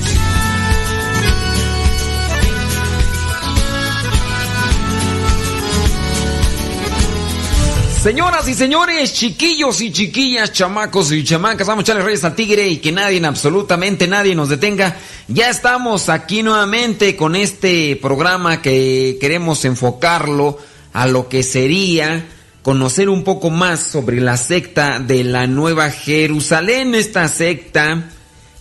Señoras 8.01 8.47
y 8.47 8.55
señores, 8.55 9.13
chiquillos 9.13 9.79
y 9.79 9.91
chiquillas, 9.91 10.51
chamacos 10.51 11.11
y 11.11 11.23
chamacas, 11.23 11.67
vamos 11.67 11.83
a 11.83 11.85
echarle 11.85 12.03
reyes 12.03 12.23
al 12.23 12.33
tigre 12.33 12.67
y 12.67 12.77
que 12.77 12.91
nadie, 12.91 13.23
absolutamente 13.23 14.07
nadie 14.07 14.33
nos 14.33 14.49
detenga. 14.49 14.97
Ya 15.27 15.51
estamos 15.51 16.09
aquí 16.09 16.41
nuevamente 16.41 17.15
con 17.15 17.35
este 17.35 17.95
programa 18.01 18.59
que 18.59 19.19
queremos 19.21 19.65
enfocarlo 19.65 20.57
a 20.93 21.05
lo 21.05 21.29
que 21.29 21.43
sería 21.43 22.25
conocer 22.63 23.07
un 23.07 23.23
poco 23.23 23.51
más 23.51 23.81
sobre 23.81 24.19
la 24.19 24.35
secta 24.35 24.97
de 24.99 25.23
la 25.23 25.45
Nueva 25.45 25.91
Jerusalén, 25.91 26.95
esta 26.95 27.27
secta 27.27 28.09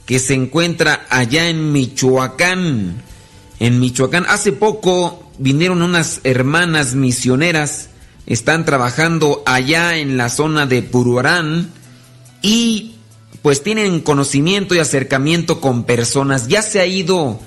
que 0.04 0.18
se 0.18 0.34
encuentra 0.34 1.06
allá 1.08 1.48
en 1.48 1.72
Michoacán. 1.72 3.02
En 3.58 3.80
Michoacán, 3.80 4.26
hace 4.28 4.52
poco 4.52 5.30
vinieron 5.38 5.80
unas 5.80 6.20
hermanas 6.24 6.94
misioneras 6.94 7.88
están 8.26 8.64
trabajando 8.64 9.42
allá 9.46 9.96
en 9.96 10.16
la 10.16 10.28
zona 10.28 10.66
de 10.66 10.82
Puruarán 10.82 11.72
y 12.42 12.96
pues 13.42 13.62
tienen 13.62 14.00
conocimiento 14.00 14.74
y 14.74 14.78
acercamiento 14.78 15.60
con 15.60 15.84
personas. 15.84 16.48
Ya 16.48 16.62
se 16.62 16.80
ha 16.80 16.86
ido, 16.86 17.40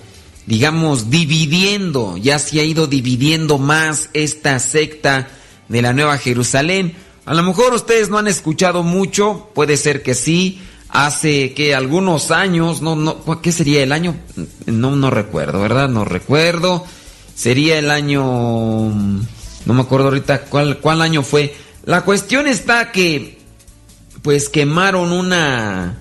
digamos, 0.46 1.10
dividiendo, 1.10 2.18
ya 2.18 2.40
se 2.40 2.60
ha 2.60 2.64
ido 2.64 2.88
dividiendo 2.88 3.58
más 3.58 4.10
esta 4.14 4.60
secta 4.60 5.30
de 5.70 5.82
la 5.82 5.94
Nueva 5.94 6.18
Jerusalén. 6.18 6.96
A 7.26 7.34
lo 7.34 7.44
mejor 7.44 7.74
ustedes 7.74 8.10
no 8.10 8.18
han 8.18 8.28
escuchado 8.28 8.84
mucho, 8.84 9.50
puede 9.54 9.78
ser 9.78 10.04
que 10.04 10.16
sí. 10.16 10.62
Hace 10.90 11.56
que 11.56 11.74
algunos 11.74 12.30
años, 12.30 12.84
no, 12.84 12.96
no, 12.96 13.42
¿qué 13.42 13.52
sería 13.52 13.82
el 13.82 13.92
año? 13.92 14.16
No, 14.68 14.96
no 14.96 15.10
recuerdo, 15.10 15.60
¿verdad? 15.60 15.90
No 15.90 16.06
recuerdo. 16.06 16.86
Sería 17.34 17.80
el 17.80 17.90
año 17.90 18.92
no 19.66 19.74
me 19.74 19.82
acuerdo 19.82 20.08
ahorita 20.08 20.42
cuál, 20.46 20.80
cuál 20.80 21.02
año 21.02 21.24
fue. 21.24 21.56
La 21.86 22.04
cuestión 22.04 22.48
está 22.48 22.92
que, 22.92 23.40
pues 24.22 24.50
quemaron 24.50 25.12
una, 25.12 25.98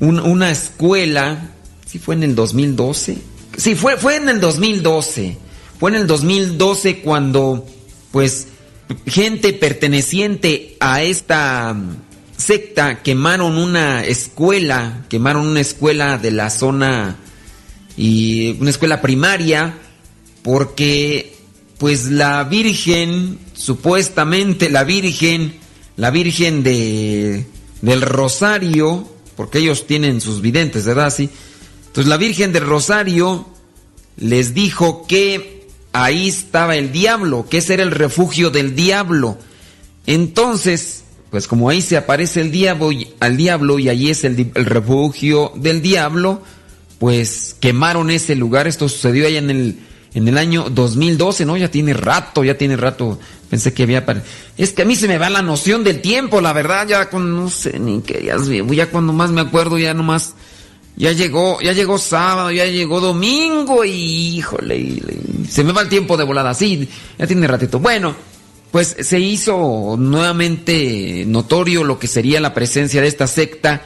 una 0.00 0.50
escuela. 0.50 1.50
Sí, 1.86 1.98
fue 1.98 2.14
en 2.14 2.22
el 2.24 2.34
2012. 2.34 3.18
Sí, 3.56 3.74
fue, 3.74 3.96
fue 3.96 4.16
en 4.16 4.28
el 4.28 4.40
2012. 4.40 5.38
Fue 5.78 5.90
en 5.90 5.96
el 5.96 6.06
2012 6.06 7.00
cuando, 7.00 7.66
pues, 8.10 8.48
gente 9.06 9.52
perteneciente 9.52 10.76
a 10.80 11.02
esta 11.02 11.74
mm, 11.74 11.96
secta 12.36 13.02
quemaron 13.02 13.58
una 13.58 14.04
escuela, 14.04 15.04
quemaron 15.08 15.46
una 15.46 15.60
escuela 15.60 16.18
de 16.18 16.30
la 16.30 16.50
zona 16.50 17.16
y 17.96 18.56
una 18.60 18.70
escuela 18.70 19.00
primaria 19.00 19.78
porque 20.42 21.35
pues 21.78 22.06
la 22.06 22.44
Virgen, 22.44 23.38
supuestamente 23.52 24.70
la 24.70 24.84
Virgen, 24.84 25.54
la 25.96 26.10
Virgen 26.10 26.62
de, 26.62 27.46
del 27.82 28.02
Rosario, 28.02 29.08
porque 29.36 29.58
ellos 29.58 29.86
tienen 29.86 30.20
sus 30.20 30.40
videntes, 30.40 30.86
¿verdad? 30.86 31.12
Sí. 31.14 31.28
Entonces 31.86 32.08
la 32.08 32.16
Virgen 32.16 32.52
del 32.52 32.66
Rosario 32.66 33.46
les 34.16 34.54
dijo 34.54 35.06
que 35.06 35.68
ahí 35.92 36.28
estaba 36.28 36.76
el 36.76 36.92
diablo, 36.92 37.46
que 37.48 37.58
ese 37.58 37.74
era 37.74 37.82
el 37.82 37.90
refugio 37.90 38.50
del 38.50 38.74
diablo. 38.74 39.38
Entonces, 40.06 41.04
pues 41.30 41.46
como 41.46 41.68
ahí 41.68 41.82
se 41.82 41.96
aparece 41.98 42.40
el 42.40 42.50
diablo, 42.50 42.90
al 43.20 43.36
diablo 43.36 43.78
y 43.78 43.90
allí 43.90 44.10
es 44.10 44.24
el, 44.24 44.50
el 44.54 44.64
refugio 44.64 45.52
del 45.56 45.82
diablo, 45.82 46.42
pues 46.98 47.54
quemaron 47.60 48.10
ese 48.10 48.34
lugar. 48.34 48.66
Esto 48.66 48.88
sucedió 48.88 49.26
allá 49.26 49.38
en 49.38 49.50
el 49.50 49.78
en 50.16 50.26
el 50.26 50.38
año 50.38 50.70
2012, 50.70 51.44
¿no? 51.44 51.58
Ya 51.58 51.70
tiene 51.70 51.92
rato, 51.92 52.42
ya 52.42 52.56
tiene 52.56 52.78
rato. 52.78 53.18
Pensé 53.50 53.74
que 53.74 53.82
había... 53.82 54.02
Es 54.56 54.72
que 54.72 54.80
a 54.80 54.84
mí 54.86 54.96
se 54.96 55.08
me 55.08 55.18
va 55.18 55.28
la 55.28 55.42
noción 55.42 55.84
del 55.84 56.00
tiempo, 56.00 56.40
la 56.40 56.54
verdad, 56.54 56.88
ya 56.88 57.10
con... 57.10 57.36
No 57.36 57.50
sé 57.50 57.78
ni 57.78 58.00
qué 58.00 58.20
días 58.20 58.40
Ya 58.72 58.90
cuando 58.90 59.12
más 59.12 59.30
me 59.30 59.42
acuerdo, 59.42 59.76
ya 59.76 59.92
nomás... 59.92 60.34
Ya 60.96 61.12
llegó, 61.12 61.60
ya 61.60 61.74
llegó 61.74 61.98
sábado, 61.98 62.50
ya 62.50 62.64
llegó 62.64 63.00
domingo 63.00 63.84
y 63.84 64.38
híjole, 64.38 65.02
se 65.46 65.62
me 65.62 65.72
va 65.72 65.82
el 65.82 65.90
tiempo 65.90 66.16
de 66.16 66.24
volada. 66.24 66.54
Sí, 66.54 66.88
ya 67.18 67.26
tiene 67.26 67.46
ratito. 67.46 67.78
Bueno, 67.78 68.16
pues 68.70 68.96
se 68.98 69.20
hizo 69.20 69.96
nuevamente 69.98 71.24
notorio 71.26 71.84
lo 71.84 71.98
que 71.98 72.06
sería 72.06 72.40
la 72.40 72.54
presencia 72.54 73.02
de 73.02 73.08
esta 73.08 73.26
secta 73.26 73.82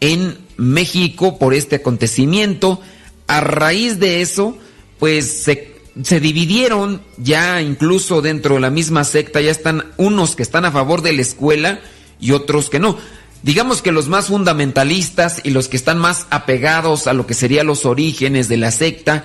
en 0.00 0.38
México 0.56 1.38
por 1.38 1.52
este 1.52 1.76
acontecimiento. 1.76 2.80
A 3.26 3.42
raíz 3.42 3.98
de 3.98 4.22
eso, 4.22 4.56
pues 4.98 5.42
se, 5.42 5.74
se 6.02 6.20
dividieron 6.20 7.02
ya 7.16 7.60
incluso 7.60 8.22
dentro 8.22 8.56
de 8.56 8.60
la 8.60 8.70
misma 8.70 9.04
secta, 9.04 9.40
ya 9.40 9.50
están 9.50 9.84
unos 9.96 10.36
que 10.36 10.42
están 10.42 10.64
a 10.64 10.72
favor 10.72 11.02
de 11.02 11.12
la 11.12 11.22
escuela 11.22 11.80
y 12.20 12.32
otros 12.32 12.70
que 12.70 12.78
no. 12.78 12.98
Digamos 13.42 13.82
que 13.82 13.92
los 13.92 14.08
más 14.08 14.26
fundamentalistas 14.26 15.40
y 15.44 15.50
los 15.50 15.68
que 15.68 15.76
están 15.76 15.98
más 15.98 16.26
apegados 16.30 17.06
a 17.06 17.12
lo 17.12 17.26
que 17.26 17.34
serían 17.34 17.68
los 17.68 17.86
orígenes 17.86 18.48
de 18.48 18.56
la 18.56 18.72
secta, 18.72 19.24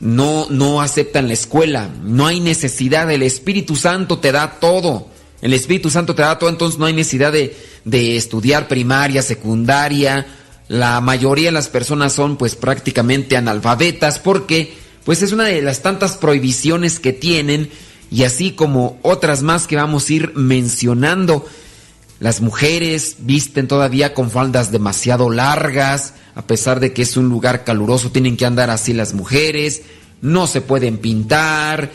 no, 0.00 0.48
no 0.50 0.80
aceptan 0.80 1.28
la 1.28 1.34
escuela. 1.34 1.88
No 2.02 2.26
hay 2.26 2.40
necesidad, 2.40 3.10
el 3.10 3.22
Espíritu 3.22 3.76
Santo 3.76 4.18
te 4.18 4.32
da 4.32 4.58
todo. 4.58 5.08
El 5.40 5.54
Espíritu 5.54 5.90
Santo 5.90 6.14
te 6.14 6.22
da 6.22 6.38
todo, 6.38 6.50
entonces 6.50 6.78
no 6.78 6.86
hay 6.86 6.92
necesidad 6.92 7.32
de, 7.32 7.56
de 7.84 8.16
estudiar 8.16 8.66
primaria, 8.66 9.22
secundaria. 9.22 10.26
La 10.66 11.00
mayoría 11.00 11.46
de 11.46 11.52
las 11.52 11.68
personas 11.68 12.12
son 12.12 12.36
pues 12.36 12.56
prácticamente 12.56 13.36
analfabetas 13.36 14.18
porque 14.18 14.74
pues 15.04 15.22
es 15.22 15.32
una 15.32 15.44
de 15.44 15.62
las 15.62 15.82
tantas 15.82 16.16
prohibiciones 16.16 17.00
que 17.00 17.12
tienen 17.12 17.70
y 18.10 18.24
así 18.24 18.52
como 18.52 18.98
otras 19.02 19.42
más 19.42 19.66
que 19.66 19.76
vamos 19.76 20.08
a 20.08 20.12
ir 20.12 20.32
mencionando. 20.34 21.46
Las 22.20 22.40
mujeres 22.40 23.16
visten 23.20 23.66
todavía 23.66 24.14
con 24.14 24.30
faldas 24.30 24.70
demasiado 24.70 25.30
largas, 25.30 26.14
a 26.34 26.46
pesar 26.46 26.78
de 26.78 26.92
que 26.92 27.02
es 27.02 27.16
un 27.16 27.28
lugar 27.28 27.64
caluroso, 27.64 28.12
tienen 28.12 28.36
que 28.36 28.46
andar 28.46 28.70
así 28.70 28.92
las 28.92 29.14
mujeres, 29.14 29.82
no 30.20 30.46
se 30.46 30.60
pueden 30.60 30.98
pintar. 30.98 31.90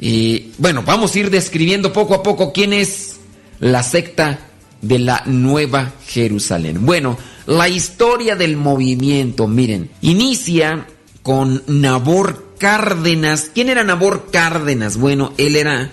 Y 0.00 0.52
bueno, 0.58 0.82
vamos 0.86 1.14
a 1.14 1.18
ir 1.18 1.30
describiendo 1.30 1.92
poco 1.92 2.14
a 2.14 2.22
poco 2.22 2.52
quién 2.52 2.72
es 2.72 3.16
la 3.60 3.82
secta 3.82 4.38
de 4.80 4.98
la 4.98 5.22
Nueva 5.26 5.92
Jerusalén. 6.06 6.86
Bueno, 6.86 7.18
la 7.46 7.68
historia 7.68 8.36
del 8.36 8.56
movimiento, 8.56 9.48
miren, 9.48 9.90
inicia 10.00 10.86
con 11.22 11.62
Nabor 11.66 12.54
Cárdenas. 12.58 13.50
¿Quién 13.54 13.68
era 13.68 13.84
Nabor 13.84 14.30
Cárdenas? 14.30 14.96
Bueno, 14.96 15.32
él 15.36 15.56
era 15.56 15.92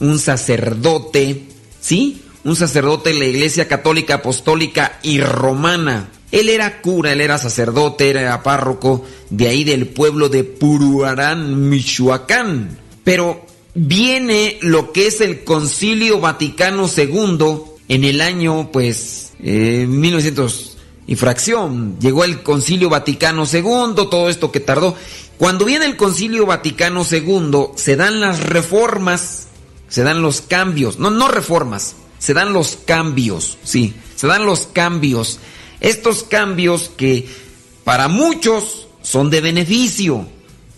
un 0.00 0.18
sacerdote, 0.18 1.44
¿sí? 1.80 2.22
Un 2.44 2.56
sacerdote 2.56 3.12
de 3.12 3.18
la 3.18 3.24
Iglesia 3.26 3.68
Católica 3.68 4.14
Apostólica 4.14 4.98
y 5.02 5.20
Romana. 5.20 6.08
Él 6.30 6.48
era 6.48 6.80
cura, 6.82 7.12
él 7.12 7.20
era 7.20 7.38
sacerdote, 7.38 8.10
era 8.10 8.42
párroco 8.42 9.04
de 9.30 9.48
ahí 9.48 9.64
del 9.64 9.86
pueblo 9.86 10.28
de 10.28 10.44
Puruarán, 10.44 11.68
Michoacán. 11.68 12.78
Pero 13.02 13.46
viene 13.74 14.58
lo 14.60 14.92
que 14.92 15.06
es 15.06 15.20
el 15.20 15.44
Concilio 15.44 16.20
Vaticano 16.20 16.88
II 16.94 17.56
en 17.88 18.04
el 18.04 18.20
año, 18.20 18.70
pues, 18.70 19.32
eh, 19.42 19.86
infracción. 21.08 21.98
Llegó 21.98 22.22
el 22.22 22.42
Concilio 22.42 22.88
Vaticano 22.88 23.44
II, 23.50 23.94
todo 24.08 24.28
esto 24.28 24.52
que 24.52 24.60
tardó. 24.60 24.94
Cuando 25.36 25.64
viene 25.64 25.86
el 25.86 25.96
Concilio 25.96 26.46
Vaticano 26.46 27.04
II, 27.10 27.70
se 27.74 27.96
dan 27.96 28.20
las 28.20 28.44
reformas, 28.44 29.48
se 29.88 30.04
dan 30.04 30.22
los 30.22 30.42
cambios, 30.42 30.98
no, 30.98 31.10
no 31.10 31.28
reformas, 31.28 31.96
se 32.18 32.34
dan 32.34 32.52
los 32.52 32.78
cambios, 32.84 33.58
sí, 33.64 33.94
se 34.14 34.26
dan 34.26 34.46
los 34.46 34.68
cambios. 34.72 35.40
Estos 35.80 36.22
cambios 36.22 36.90
que 36.96 37.28
para 37.84 38.08
muchos 38.08 38.88
son 39.02 39.30
de 39.30 39.40
beneficio, 39.40 40.26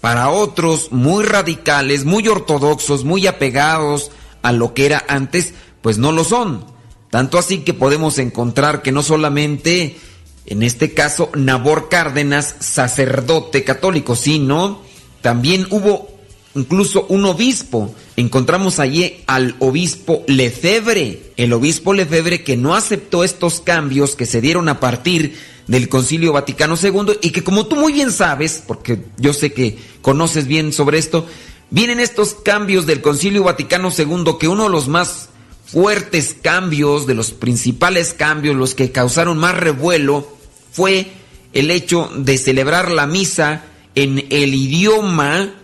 para 0.00 0.30
otros 0.30 0.92
muy 0.92 1.25
radicales, 1.25 2.04
muy 2.04 2.28
ortodoxos, 2.28 3.04
muy 3.04 3.26
apegados 3.26 4.10
a 4.42 4.52
lo 4.52 4.75
que 4.75 4.87
era 4.87 5.04
antes, 5.08 5.54
pues 5.82 5.99
no 5.99 6.12
lo 6.12 6.25
son. 6.25 6.64
Tanto 7.10 7.38
así 7.38 7.58
que 7.58 7.75
podemos 7.75 8.18
encontrar 8.18 8.82
que 8.82 8.92
no 8.92 9.02
solamente 9.02 9.99
en 10.47 10.62
este 10.62 10.94
caso, 10.94 11.30
Nabor 11.35 11.88
Cárdenas, 11.88 12.56
sacerdote 12.61 13.64
católico, 13.64 14.16
sino 14.16 14.82
también 15.20 15.66
hubo 15.70 16.11
incluso 16.54 17.06
un 17.09 17.25
obispo. 17.25 17.94
Encontramos 18.16 18.78
allí 18.78 19.23
al 19.26 19.54
obispo 19.61 20.25
Lefebvre, 20.26 21.32
el 21.37 21.52
obispo 21.52 21.94
Lefebvre 21.94 22.42
que 22.42 22.56
no 22.56 22.75
aceptó 22.75 23.25
estos 23.25 23.61
cambios 23.61 24.16
que 24.16 24.26
se 24.26 24.40
dieron 24.40 24.68
a 24.68 24.80
partir 24.80 25.38
del 25.66 25.88
Concilio 25.88 26.32
Vaticano 26.32 26.76
II 26.80 27.18
y 27.23 27.30
que 27.30 27.44
como 27.44 27.66
tú 27.66 27.76
muy 27.76 27.92
bien 27.92 28.11
sabes, 28.11 28.62
porque 28.66 29.04
yo 29.18 29.32
sé 29.32 29.52
que 29.52 29.78
conoces 30.02 30.47
bien 30.47 30.73
sobre 30.73 30.99
esto, 30.99 31.26
vienen 31.70 32.00
estos 32.00 32.35
cambios 32.35 32.87
del 32.87 33.00
Concilio 33.00 33.44
Vaticano 33.44 33.92
II 33.97 34.35
que 34.38 34.49
uno 34.49 34.64
de 34.64 34.70
los 34.70 34.88
más 34.88 35.29
fuertes 35.72 36.36
cambios, 36.40 37.06
de 37.06 37.14
los 37.14 37.30
principales 37.30 38.12
cambios, 38.12 38.56
los 38.56 38.74
que 38.74 38.90
causaron 38.90 39.38
más 39.38 39.56
revuelo, 39.56 40.26
fue 40.72 41.12
el 41.52 41.70
hecho 41.70 42.10
de 42.16 42.38
celebrar 42.38 42.90
la 42.90 43.06
misa 43.06 43.64
en 43.94 44.26
el 44.30 44.54
idioma, 44.54 45.54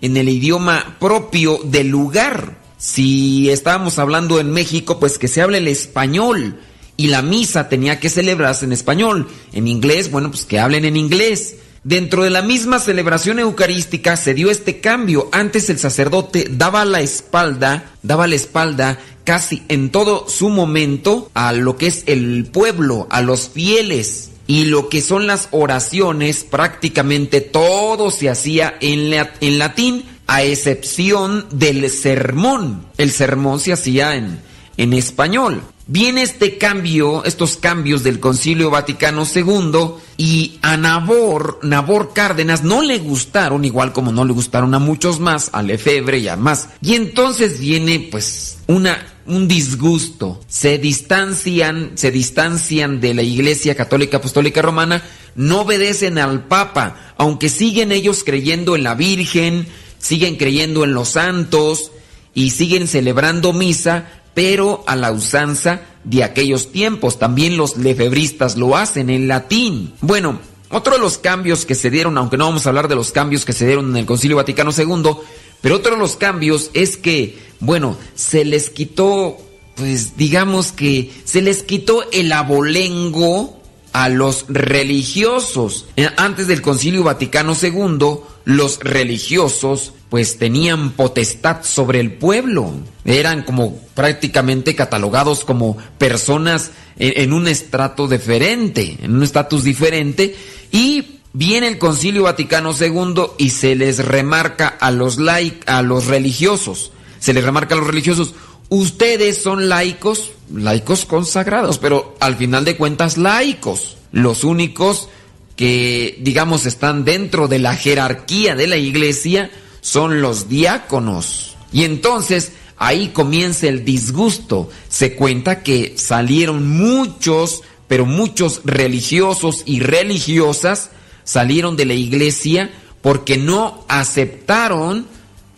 en 0.00 0.16
el 0.16 0.28
idioma 0.28 0.96
propio 0.98 1.60
del 1.64 1.88
lugar. 1.88 2.58
Si 2.78 3.50
estábamos 3.50 3.98
hablando 3.98 4.40
en 4.40 4.50
México, 4.50 4.98
pues 4.98 5.18
que 5.18 5.28
se 5.28 5.42
hable 5.42 5.58
el 5.58 5.68
español 5.68 6.58
y 6.96 7.08
la 7.08 7.22
misa 7.22 7.68
tenía 7.68 8.00
que 8.00 8.08
celebrarse 8.08 8.64
en 8.64 8.72
español. 8.72 9.28
En 9.52 9.68
inglés, 9.68 10.10
bueno, 10.10 10.30
pues 10.30 10.44
que 10.44 10.58
hablen 10.58 10.84
en 10.84 10.96
inglés. 10.96 11.56
Dentro 11.82 12.24
de 12.24 12.30
la 12.30 12.42
misma 12.42 12.78
celebración 12.78 13.38
eucarística 13.38 14.14
se 14.18 14.34
dio 14.34 14.50
este 14.50 14.80
cambio. 14.80 15.30
Antes 15.32 15.70
el 15.70 15.78
sacerdote 15.78 16.46
daba 16.50 16.84
la 16.84 17.00
espalda, 17.00 17.92
daba 18.02 18.26
la 18.26 18.34
espalda 18.34 18.98
casi 19.24 19.62
en 19.68 19.90
todo 19.90 20.28
su 20.28 20.50
momento 20.50 21.30
a 21.32 21.54
lo 21.54 21.78
que 21.78 21.86
es 21.86 22.02
el 22.06 22.48
pueblo, 22.52 23.06
a 23.10 23.22
los 23.22 23.48
fieles. 23.48 24.30
Y 24.46 24.64
lo 24.64 24.90
que 24.90 25.00
son 25.00 25.26
las 25.26 25.48
oraciones, 25.52 26.44
prácticamente 26.44 27.40
todo 27.40 28.10
se 28.10 28.28
hacía 28.28 28.74
en, 28.80 29.14
en 29.40 29.58
latín, 29.58 30.04
a 30.26 30.42
excepción 30.42 31.46
del 31.50 31.88
sermón. 31.88 32.84
El 32.98 33.10
sermón 33.10 33.58
se 33.58 33.72
hacía 33.72 34.16
en, 34.16 34.38
en 34.76 34.92
español. 34.92 35.62
Viene 35.92 36.22
este 36.22 36.56
cambio, 36.56 37.24
estos 37.24 37.56
cambios 37.56 38.04
del 38.04 38.20
Concilio 38.20 38.70
Vaticano 38.70 39.26
II 39.26 39.94
y 40.16 40.60
a 40.62 40.76
Nabor, 40.76 41.58
Nabor 41.64 42.12
Cárdenas 42.12 42.62
no 42.62 42.80
le 42.80 43.00
gustaron, 43.00 43.64
igual 43.64 43.92
como 43.92 44.12
no 44.12 44.24
le 44.24 44.32
gustaron 44.32 44.72
a 44.76 44.78
muchos 44.78 45.18
más, 45.18 45.50
a 45.52 45.64
Lefebvre 45.64 46.18
y 46.18 46.28
a 46.28 46.36
más. 46.36 46.68
Y 46.80 46.94
entonces 46.94 47.58
viene 47.58 48.06
pues 48.08 48.58
una 48.68 49.04
un 49.26 49.48
disgusto. 49.48 50.40
Se 50.46 50.78
distancian, 50.78 51.90
se 51.96 52.12
distancian 52.12 53.00
de 53.00 53.12
la 53.12 53.22
Iglesia 53.22 53.74
Católica 53.74 54.18
Apostólica 54.18 54.62
Romana, 54.62 55.02
no 55.34 55.62
obedecen 55.62 56.18
al 56.18 56.44
Papa, 56.44 57.14
aunque 57.16 57.48
siguen 57.48 57.90
ellos 57.90 58.22
creyendo 58.22 58.76
en 58.76 58.84
la 58.84 58.94
Virgen, 58.94 59.66
siguen 59.98 60.36
creyendo 60.36 60.84
en 60.84 60.94
los 60.94 61.08
santos 61.08 61.90
y 62.32 62.50
siguen 62.50 62.86
celebrando 62.86 63.52
misa, 63.52 64.19
pero 64.34 64.84
a 64.86 64.96
la 64.96 65.12
usanza 65.12 65.82
de 66.04 66.24
aquellos 66.24 66.72
tiempos. 66.72 67.18
También 67.18 67.56
los 67.56 67.76
lefebristas 67.76 68.56
lo 68.56 68.76
hacen 68.76 69.10
en 69.10 69.28
latín. 69.28 69.92
Bueno, 70.00 70.38
otro 70.70 70.94
de 70.94 71.00
los 71.00 71.18
cambios 71.18 71.66
que 71.66 71.74
se 71.74 71.90
dieron, 71.90 72.16
aunque 72.16 72.36
no 72.36 72.46
vamos 72.46 72.66
a 72.66 72.68
hablar 72.68 72.88
de 72.88 72.94
los 72.94 73.10
cambios 73.10 73.44
que 73.44 73.52
se 73.52 73.66
dieron 73.66 73.90
en 73.90 73.96
el 73.96 74.06
Concilio 74.06 74.36
Vaticano 74.36 74.70
II, 74.76 75.16
pero 75.60 75.76
otro 75.76 75.92
de 75.92 75.98
los 75.98 76.16
cambios 76.16 76.70
es 76.74 76.96
que, 76.96 77.38
bueno, 77.58 77.96
se 78.14 78.44
les 78.44 78.70
quitó, 78.70 79.36
pues 79.74 80.16
digamos 80.16 80.72
que 80.72 81.10
se 81.24 81.42
les 81.42 81.62
quitó 81.62 82.04
el 82.12 82.32
abolengo 82.32 83.60
a 83.92 84.08
los 84.08 84.46
religiosos. 84.48 85.86
Eh, 85.96 86.08
antes 86.16 86.46
del 86.46 86.62
Concilio 86.62 87.02
Vaticano 87.02 87.56
II, 87.60 88.20
los 88.44 88.78
religiosos 88.78 89.92
pues 90.10 90.38
tenían 90.38 90.90
potestad 90.90 91.62
sobre 91.62 92.00
el 92.00 92.12
pueblo. 92.12 92.72
Eran 93.04 93.44
como 93.44 93.78
prácticamente 93.94 94.74
catalogados 94.74 95.44
como 95.44 95.76
personas 95.98 96.72
en, 96.98 97.32
un 97.32 97.46
estrato 97.46 98.08
diferente, 98.08 98.98
en 99.00 99.14
un 99.14 99.22
estatus 99.22 99.62
diferente. 99.62 100.34
Y 100.72 101.20
viene 101.32 101.68
el 101.68 101.78
Concilio 101.78 102.24
Vaticano 102.24 102.74
II 102.78 103.22
y 103.38 103.50
se 103.50 103.76
les 103.76 104.04
remarca 104.04 104.66
a 104.66 104.90
los, 104.90 105.18
a 105.66 105.82
los 105.82 106.06
religiosos. 106.06 106.90
Se 107.20 107.32
les 107.32 107.44
remarca 107.44 107.76
a 107.76 107.78
los 107.78 107.86
religiosos. 107.86 108.34
Ustedes 108.68 109.40
son 109.40 109.68
laicos, 109.68 110.32
laicos 110.52 111.04
consagrados, 111.04 111.78
pero 111.78 112.16
al 112.18 112.34
final 112.34 112.64
de 112.64 112.76
cuentas 112.76 113.16
laicos. 113.16 113.96
Los 114.10 114.42
únicos 114.42 115.08
que, 115.54 116.18
digamos, 116.20 116.66
están 116.66 117.04
dentro 117.04 117.46
de 117.46 117.60
la 117.60 117.76
jerarquía 117.76 118.56
de 118.56 118.66
la 118.66 118.76
iglesia 118.76 119.50
son 119.80 120.20
los 120.20 120.48
diáconos. 120.48 121.56
Y 121.72 121.84
entonces 121.84 122.52
ahí 122.76 123.08
comienza 123.08 123.68
el 123.68 123.84
disgusto. 123.84 124.70
Se 124.88 125.14
cuenta 125.14 125.62
que 125.62 125.94
salieron 125.96 126.68
muchos, 126.68 127.62
pero 127.88 128.06
muchos 128.06 128.62
religiosos 128.64 129.62
y 129.66 129.80
religiosas 129.80 130.90
salieron 131.24 131.76
de 131.76 131.86
la 131.86 131.94
iglesia 131.94 132.70
porque 133.02 133.36
no 133.36 133.84
aceptaron 133.88 135.06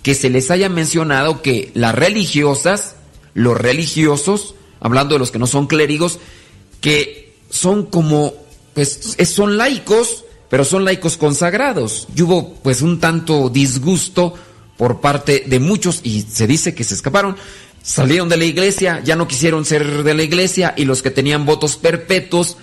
que 0.02 0.14
se 0.14 0.31
les 0.31 0.50
haya 0.50 0.69
mencionado 0.69 1.43
que 1.43 1.71
las 1.75 1.95
religiosas, 1.95 2.97
los 3.35 3.57
religiosos, 3.57 4.55
hablando 4.81 5.14
de 5.14 5.21
los 5.21 5.31
que 5.31 5.38
no 5.38 5.47
son 5.47 5.67
clérigos, 5.67 6.19
que 6.81 7.37
son 7.50 7.87
como, 7.87 8.35
pues 8.75 9.17
son 9.26 9.57
laicos, 9.57 10.22
pero 10.52 10.66
son 10.66 10.85
laicos 10.85 11.16
consagrados. 11.16 12.06
Y 12.14 12.21
hubo 12.21 12.52
pues 12.56 12.82
un 12.82 13.00
tanto 13.00 13.49
disgusto 13.49 14.35
por 14.76 15.00
parte 15.00 15.44
de 15.47 15.59
muchos 15.61 16.00
y 16.02 16.26
se 16.30 16.47
dice 16.47 16.75
que 16.75 16.85
se 16.85 16.92
escaparon, 16.92 17.37
salieron 17.82 18.28
de 18.28 18.37
la 18.37 18.44
iglesia, 18.44 19.00
ya 19.02 19.16
no 19.16 19.26
quisieron 19.26 19.64
ser 19.64 20.02
de 20.02 20.12
la 20.12 20.23
iglesia 20.23 20.75
y 20.76 20.85
los 20.85 21.00
que 21.00 21.11
tenían 21.11 21.47
votos 21.47 21.76
perpetuos 21.76 22.59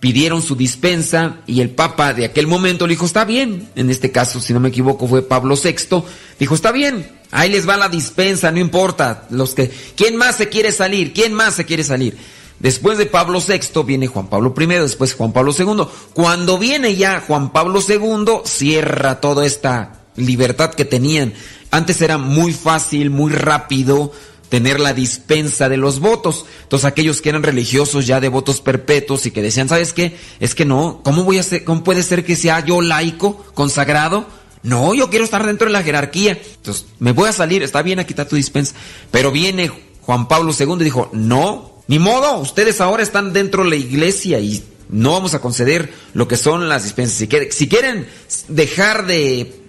pidieron 0.00 0.42
su 0.42 0.56
dispensa 0.56 1.36
y 1.46 1.60
el 1.60 1.70
Papa 1.70 2.12
de 2.12 2.24
aquel 2.24 2.48
momento 2.48 2.88
le 2.88 2.94
dijo, 2.94 3.06
está 3.06 3.24
bien, 3.24 3.68
en 3.76 3.88
este 3.88 4.10
caso, 4.10 4.40
si 4.40 4.52
no 4.52 4.58
me 4.58 4.70
equivoco, 4.70 5.06
fue 5.06 5.22
Pablo 5.22 5.54
VI, 5.54 6.02
dijo, 6.40 6.56
está 6.56 6.72
bien, 6.72 7.08
ahí 7.30 7.50
les 7.50 7.68
va 7.68 7.76
la 7.76 7.88
dispensa, 7.88 8.50
no 8.50 8.58
importa, 8.58 9.28
los 9.30 9.54
que, 9.54 9.70
¿quién 9.94 10.16
más 10.16 10.34
se 10.38 10.48
quiere 10.48 10.72
salir? 10.72 11.12
¿Quién 11.12 11.34
más 11.34 11.54
se 11.54 11.64
quiere 11.64 11.84
salir? 11.84 12.16
Después 12.60 12.98
de 12.98 13.06
Pablo 13.06 13.40
VI 13.40 13.82
viene 13.84 14.08
Juan 14.08 14.28
Pablo 14.28 14.52
I, 14.58 14.66
después 14.66 15.14
Juan 15.14 15.32
Pablo 15.32 15.54
II. 15.56 15.86
Cuando 16.12 16.58
viene 16.58 16.96
ya 16.96 17.22
Juan 17.26 17.52
Pablo 17.52 17.80
II, 17.86 18.40
cierra 18.44 19.20
toda 19.20 19.46
esta 19.46 20.00
libertad 20.16 20.74
que 20.74 20.84
tenían. 20.84 21.34
Antes 21.70 22.00
era 22.02 22.18
muy 22.18 22.52
fácil, 22.52 23.10
muy 23.10 23.32
rápido 23.32 24.12
tener 24.48 24.80
la 24.80 24.94
dispensa 24.94 25.68
de 25.68 25.76
los 25.76 26.00
votos. 26.00 26.46
Entonces 26.62 26.86
aquellos 26.86 27.20
que 27.20 27.28
eran 27.28 27.42
religiosos 27.42 28.06
ya 28.06 28.20
de 28.20 28.28
votos 28.28 28.60
perpetuos 28.60 29.26
y 29.26 29.30
que 29.30 29.42
decían, 29.42 29.68
¿sabes 29.68 29.92
qué? 29.92 30.16
Es 30.40 30.54
que 30.54 30.64
no, 30.64 31.00
¿cómo 31.04 31.24
voy 31.24 31.38
a 31.38 31.42
ser, 31.42 31.64
cómo 31.64 31.84
puede 31.84 32.02
ser 32.02 32.24
que 32.24 32.36
sea 32.36 32.64
yo 32.64 32.80
laico, 32.80 33.44
consagrado? 33.54 34.26
No, 34.62 34.94
yo 34.94 35.08
quiero 35.10 35.24
estar 35.24 35.46
dentro 35.46 35.66
de 35.66 35.72
la 35.72 35.82
jerarquía. 35.82 36.32
Entonces, 36.32 36.86
me 36.98 37.12
voy 37.12 37.28
a 37.28 37.32
salir, 37.32 37.62
está 37.62 37.82
bien, 37.82 38.00
a 38.00 38.04
quitar 38.04 38.26
tu 38.26 38.36
dispensa. 38.36 38.74
Pero 39.10 39.30
viene 39.30 39.70
Juan 40.02 40.26
Pablo 40.26 40.52
II 40.58 40.76
y 40.80 40.84
dijo, 40.84 41.10
no, 41.12 41.77
ni 41.88 41.98
modo, 41.98 42.36
ustedes 42.38 42.80
ahora 42.80 43.02
están 43.02 43.32
dentro 43.32 43.64
de 43.64 43.70
la 43.70 43.76
iglesia 43.76 44.38
y 44.38 44.62
no 44.90 45.12
vamos 45.12 45.34
a 45.34 45.40
conceder 45.40 45.92
lo 46.14 46.28
que 46.28 46.36
son 46.36 46.68
las 46.68 46.84
dispensas. 46.84 47.16
Si 47.50 47.68
quieren, 47.68 48.06
dejar 48.48 49.06
de 49.06 49.62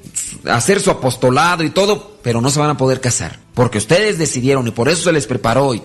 hacer 0.45 0.81
su 0.81 0.91
apostolado 0.91 1.63
y 1.63 1.69
todo, 1.69 2.19
pero 2.21 2.41
no 2.41 2.49
se 2.49 2.59
van 2.59 2.69
a 2.69 2.77
poder 2.77 3.01
casar, 3.01 3.39
porque 3.53 3.77
ustedes 3.77 4.17
decidieron 4.17 4.67
y 4.67 4.71
por 4.71 4.89
eso 4.89 5.03
se 5.03 5.13
les 5.13 5.27
preparó 5.27 5.67
hoy. 5.67 5.81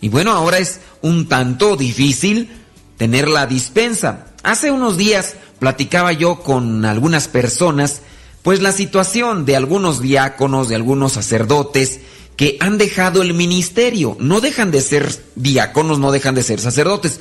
Y 0.00 0.08
bueno, 0.08 0.32
ahora 0.32 0.58
es 0.58 0.80
un 1.02 1.28
tanto 1.28 1.76
difícil 1.76 2.50
tener 2.96 3.28
la 3.28 3.46
dispensa. 3.46 4.26
Hace 4.42 4.70
unos 4.70 4.96
días 4.96 5.34
platicaba 5.58 6.12
yo 6.12 6.40
con 6.40 6.84
algunas 6.84 7.28
personas, 7.28 8.00
pues 8.42 8.60
la 8.60 8.72
situación 8.72 9.44
de 9.44 9.56
algunos 9.56 10.00
diáconos, 10.00 10.68
de 10.68 10.74
algunos 10.76 11.12
sacerdotes, 11.12 12.00
que 12.36 12.56
han 12.60 12.78
dejado 12.78 13.22
el 13.22 13.34
ministerio. 13.34 14.16
No 14.20 14.40
dejan 14.40 14.70
de 14.70 14.80
ser 14.80 15.14
diáconos, 15.36 15.98
no 15.98 16.12
dejan 16.12 16.34
de 16.34 16.42
ser 16.42 16.60
sacerdotes. 16.60 17.20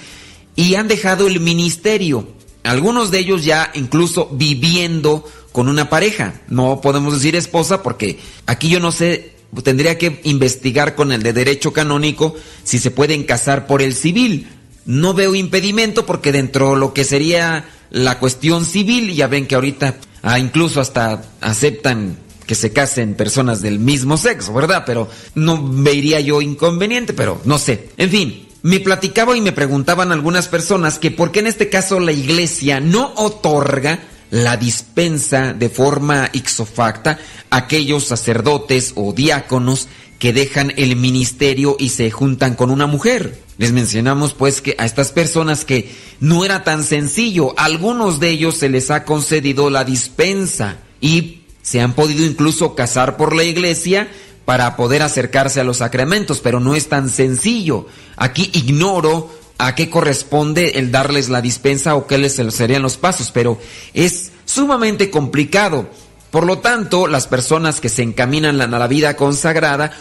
Y 0.55 0.75
han 0.75 0.87
dejado 0.87 1.27
el 1.27 1.39
ministerio. 1.39 2.27
Algunos 2.63 3.11
de 3.11 3.19
ellos 3.19 3.43
ya 3.43 3.71
incluso 3.73 4.29
viviendo 4.31 5.25
con 5.51 5.69
una 5.69 5.89
pareja. 5.89 6.41
No 6.47 6.81
podemos 6.81 7.13
decir 7.13 7.35
esposa 7.35 7.83
porque 7.83 8.19
aquí 8.45 8.69
yo 8.69 8.79
no 8.79 8.91
sé, 8.91 9.33
tendría 9.63 9.97
que 9.97 10.19
investigar 10.23 10.95
con 10.95 11.11
el 11.11 11.23
de 11.23 11.33
derecho 11.33 11.73
canónico 11.73 12.35
si 12.63 12.79
se 12.79 12.91
pueden 12.91 13.23
casar 13.23 13.67
por 13.67 13.81
el 13.81 13.93
civil. 13.93 14.47
No 14.85 15.13
veo 15.13 15.35
impedimento 15.35 16.05
porque 16.05 16.31
dentro 16.31 16.71
de 16.71 16.79
lo 16.79 16.93
que 16.93 17.05
sería 17.05 17.69
la 17.89 18.19
cuestión 18.19 18.65
civil, 18.65 19.13
ya 19.13 19.27
ven 19.27 19.47
que 19.47 19.55
ahorita 19.55 19.95
ah, 20.23 20.39
incluso 20.39 20.81
hasta 20.81 21.23
aceptan 21.39 22.17
que 22.45 22.55
se 22.55 22.71
casen 22.71 23.15
personas 23.15 23.61
del 23.61 23.79
mismo 23.79 24.17
sexo, 24.17 24.53
¿verdad? 24.53 24.83
Pero 24.85 25.09
no 25.35 25.61
vería 25.61 26.19
yo 26.19 26.41
inconveniente, 26.41 27.13
pero 27.13 27.41
no 27.45 27.57
sé. 27.57 27.89
En 27.97 28.09
fin, 28.09 28.47
me 28.63 28.79
platicaba 28.79 29.35
y 29.35 29.41
me 29.41 29.51
preguntaban 29.51 30.11
algunas 30.11 30.47
personas 30.47 30.99
que 30.99 31.11
por 31.11 31.31
qué 31.31 31.39
en 31.39 31.47
este 31.47 31.69
caso 31.69 31.99
la 31.99 32.11
iglesia 32.11 32.79
no 32.79 33.13
otorga 33.15 33.99
la 34.31 34.57
dispensa 34.57 35.53
de 35.53 35.69
forma 35.69 36.29
ixofacta 36.33 37.19
a 37.49 37.57
aquellos 37.57 38.05
sacerdotes 38.05 38.93
o 38.95 39.13
diáconos 39.13 39.87
que 40.17 40.33
dejan 40.33 40.73
el 40.77 40.95
ministerio 40.95 41.75
y 41.77 41.89
se 41.89 42.09
juntan 42.09 42.55
con 42.55 42.71
una 42.71 42.87
mujer. 42.87 43.43
Les 43.57 43.73
mencionamos 43.73 44.33
pues 44.33 44.61
que 44.61 44.75
a 44.79 44.85
estas 44.85 45.11
personas 45.11 45.65
que 45.65 45.93
no 46.19 46.45
era 46.45 46.63
tan 46.63 46.83
sencillo, 46.83 47.53
algunos 47.59 48.19
de 48.19 48.29
ellos 48.29 48.55
se 48.55 48.69
les 48.69 48.89
ha 48.89 49.03
concedido 49.03 49.69
la 49.69 49.83
dispensa 49.83 50.77
y 50.99 51.42
se 51.63 51.81
han 51.81 51.93
podido 51.93 52.23
incluso 52.23 52.75
casar 52.75 53.17
por 53.17 53.35
la 53.35 53.43
iglesia 53.43 54.09
para 54.45 54.75
poder 54.75 55.01
acercarse 55.01 55.61
a 55.61 55.63
los 55.63 55.77
sacramentos, 55.77 56.41
pero 56.41 56.59
no 56.59 56.75
es 56.75 56.89
tan 56.89 57.09
sencillo. 57.09 57.87
Aquí 58.17 58.51
ignoro 58.53 59.31
a 59.57 59.73
qué 59.73 59.89
corresponde 59.89 60.73
el 60.75 60.91
darles 60.91 61.29
la 61.29 61.41
dispensa 61.41 61.95
o 61.95 62.05
qué 62.05 62.17
les 62.17 62.35
serían 62.35 62.81
los 62.81 62.97
pasos, 62.97 63.31
pero 63.31 63.57
es 63.93 64.33
sumamente 64.45 65.09
complicado. 65.09 65.87
Por 66.31 66.45
lo 66.45 66.59
tanto, 66.59 67.07
las 67.07 67.27
personas 67.27 67.79
que 67.79 67.89
se 67.89 68.03
encaminan 68.03 68.59
a 68.61 68.67
la 68.67 68.87
vida 68.87 69.15
consagrada, 69.15 69.93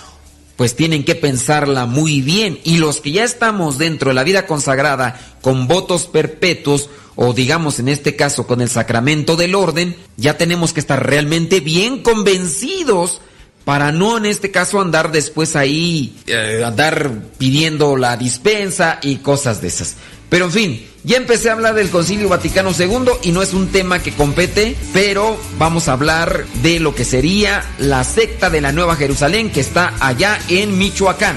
pues 0.57 0.75
tienen 0.75 1.04
que 1.04 1.14
pensarla 1.14 1.87
muy 1.87 2.23
bien. 2.23 2.59
Y 2.64 2.78
los 2.78 3.00
que 3.00 3.12
ya 3.12 3.23
estamos 3.23 3.78
dentro 3.78 4.09
de 4.09 4.14
la 4.14 4.25
vida 4.25 4.47
consagrada 4.47 5.21
con 5.42 5.69
votos 5.69 6.07
perpetuos, 6.07 6.90
o 7.16 7.33
digamos 7.33 7.78
en 7.78 7.88
este 7.88 8.16
caso 8.16 8.47
con 8.47 8.61
el 8.61 8.69
sacramento 8.69 9.37
del 9.37 9.54
orden, 9.54 9.97
ya 10.16 10.37
tenemos 10.37 10.73
que 10.73 10.81
estar 10.81 11.07
realmente 11.07 11.61
bien 11.61 12.02
convencidos 12.02 13.21
para 13.64 13.92
no 13.92 14.16
en 14.16 14.26
este 14.26 14.50
caso 14.50 14.81
andar 14.81 15.12
después 15.12 15.57
ahí, 15.57 16.16
eh, 16.26 16.62
andar 16.64 17.12
pidiendo 17.38 17.97
la 17.97 18.16
dispensa 18.16 18.99
y 19.02 19.16
cosas 19.16 19.61
de 19.61 19.69
esas. 19.69 19.97
Pero 20.28 20.47
en 20.47 20.52
fin, 20.52 20.87
ya 21.04 21.19
empecé 21.19 21.50
a 21.50 21.52
hablar 21.52 21.75
del 21.75 21.90
Concilio 21.90 22.28
Vaticano 22.28 22.71
II 22.76 23.12
y 23.23 23.33
no 23.33 23.42
es 23.42 23.52
un 23.52 23.69
tema 23.69 24.02
que 24.02 24.12
compete, 24.12 24.75
pero 24.92 25.38
vamos 25.59 25.88
a 25.88 25.92
hablar 25.92 26.47
de 26.62 26.81
lo 26.81 26.95
que 26.95 27.04
sería 27.04 27.62
la 27.78 28.02
secta 28.02 28.49
de 28.49 28.62
la 28.62 28.73
Nueva 28.73 28.97
Jerusalén 28.97 29.50
que 29.50 29.61
está 29.61 29.92
allá 30.00 30.38
en 30.49 30.78
Michoacán. 30.78 31.37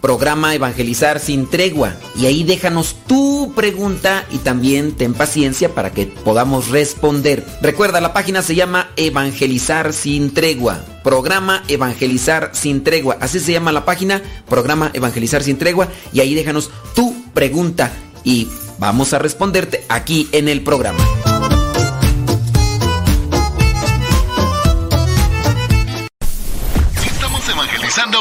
programa 0.00 0.54
Evangelizar 0.54 1.20
sin 1.20 1.48
tregua. 1.48 1.94
Y 2.16 2.26
ahí 2.26 2.44
déjanos 2.44 2.96
tu 3.06 3.52
pregunta 3.54 4.24
y 4.30 4.38
también 4.38 4.92
ten 4.92 5.14
paciencia 5.14 5.74
para 5.74 5.92
que 5.92 6.06
podamos 6.06 6.68
responder. 6.68 7.44
Recuerda, 7.62 8.00
la 8.00 8.12
página 8.12 8.42
se 8.42 8.54
llama 8.54 8.90
Evangelizar 8.96 9.92
sin 9.92 10.34
tregua. 10.34 10.80
Programa 11.04 11.62
Evangelizar 11.68 12.50
sin 12.52 12.82
tregua. 12.82 13.18
Así 13.20 13.40
se 13.40 13.52
llama 13.52 13.72
la 13.72 13.84
página, 13.84 14.22
programa 14.48 14.90
Evangelizar 14.92 15.42
sin 15.42 15.58
tregua. 15.58 15.88
Y 16.12 16.20
ahí 16.20 16.34
déjanos 16.34 16.70
tu 16.94 17.14
pregunta 17.32 17.92
y 18.24 18.48
vamos 18.78 19.12
a 19.12 19.18
responderte 19.18 19.84
aquí 19.88 20.28
en 20.32 20.48
el 20.48 20.62
programa. 20.62 21.04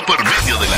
Por 0.05 0.23
medio 0.23 0.57
de 0.57 0.68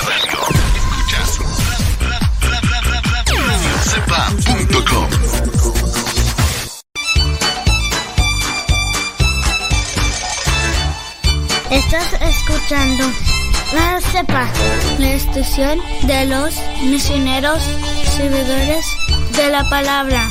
escuchando 12.72 13.04
la 13.74 14.00
CEPA, 14.00 14.50
la 14.98 15.14
estación 15.14 15.80
de 16.04 16.26
los 16.26 16.56
misioneros 16.86 17.62
servidores 18.16 18.86
de 19.36 19.50
la 19.50 19.68
palabra. 19.70 20.30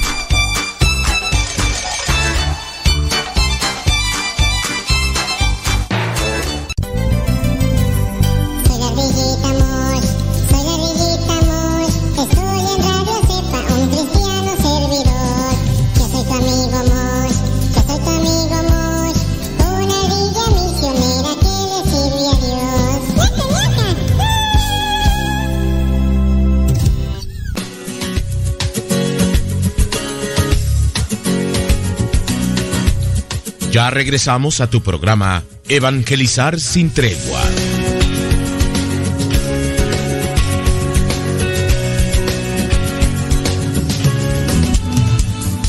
Regresamos 33.90 34.60
a 34.60 34.70
tu 34.70 34.82
programa 34.82 35.42
Evangelizar 35.68 36.60
sin 36.60 36.90
tregua. 36.90 37.42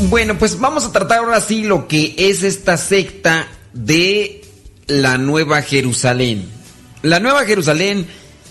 Bueno, 0.01 0.37
pues 0.37 0.59
vamos 0.59 0.85
a 0.85 0.91
tratar 0.91 1.19
ahora 1.19 1.41
sí 1.41 1.63
lo 1.63 1.87
que 1.87 2.13
es 2.15 2.43
esta 2.43 2.77
secta 2.77 3.47
de 3.73 4.43
la 4.85 5.17
Nueva 5.17 5.63
Jerusalén. 5.63 6.45
La 7.01 7.19
Nueva 7.19 7.45
Jerusalén 7.45 8.05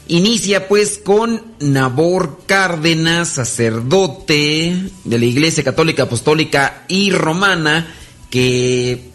inicia 0.09 0.67
pues 0.67 0.99
con 0.99 1.45
Nabor 1.61 2.41
Cárdenas, 2.47 3.29
sacerdote 3.29 4.91
de 5.05 5.19
la 5.19 5.25
Iglesia 5.25 5.63
Católica 5.63 6.05
Apostólica 6.05 6.83
y 6.89 7.13
Romana, 7.13 7.95
que 8.31 9.10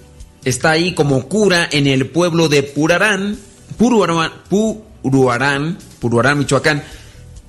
está 0.45 0.71
ahí 0.71 0.93
como 0.93 1.27
cura 1.27 1.67
en 1.71 1.87
el 1.87 2.07
pueblo 2.07 2.47
de 2.47 2.63
Purarán, 2.63 3.37
Puruarán, 3.77 4.31
Puruarán, 4.49 5.77
Puruarán, 5.99 6.39
Michoacán, 6.39 6.83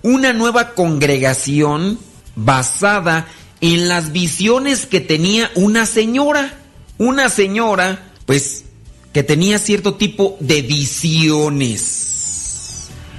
una 0.02 0.32
nueva 0.32 0.74
congregación 0.74 1.98
basada 2.36 3.26
en 3.60 3.88
las 3.88 4.12
visiones 4.12 4.86
que 4.86 5.00
tenía 5.00 5.50
una 5.54 5.86
señora. 5.86 6.58
Una 6.98 7.28
señora, 7.28 8.12
pues, 8.26 8.64
que 9.12 9.22
tenía 9.22 9.58
cierto 9.58 9.94
tipo 9.94 10.36
de 10.40 10.62
visiones. 10.62 12.08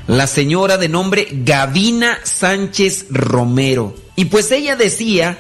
La 0.08 0.28
señora 0.28 0.78
de 0.78 0.90
nombre 0.90 1.28
Gavina 1.32 2.20
Sánchez 2.24 3.06
Romero. 3.10 3.96
Y 4.16 4.26
pues 4.26 4.52
ella 4.52 4.76
decía 4.76 5.38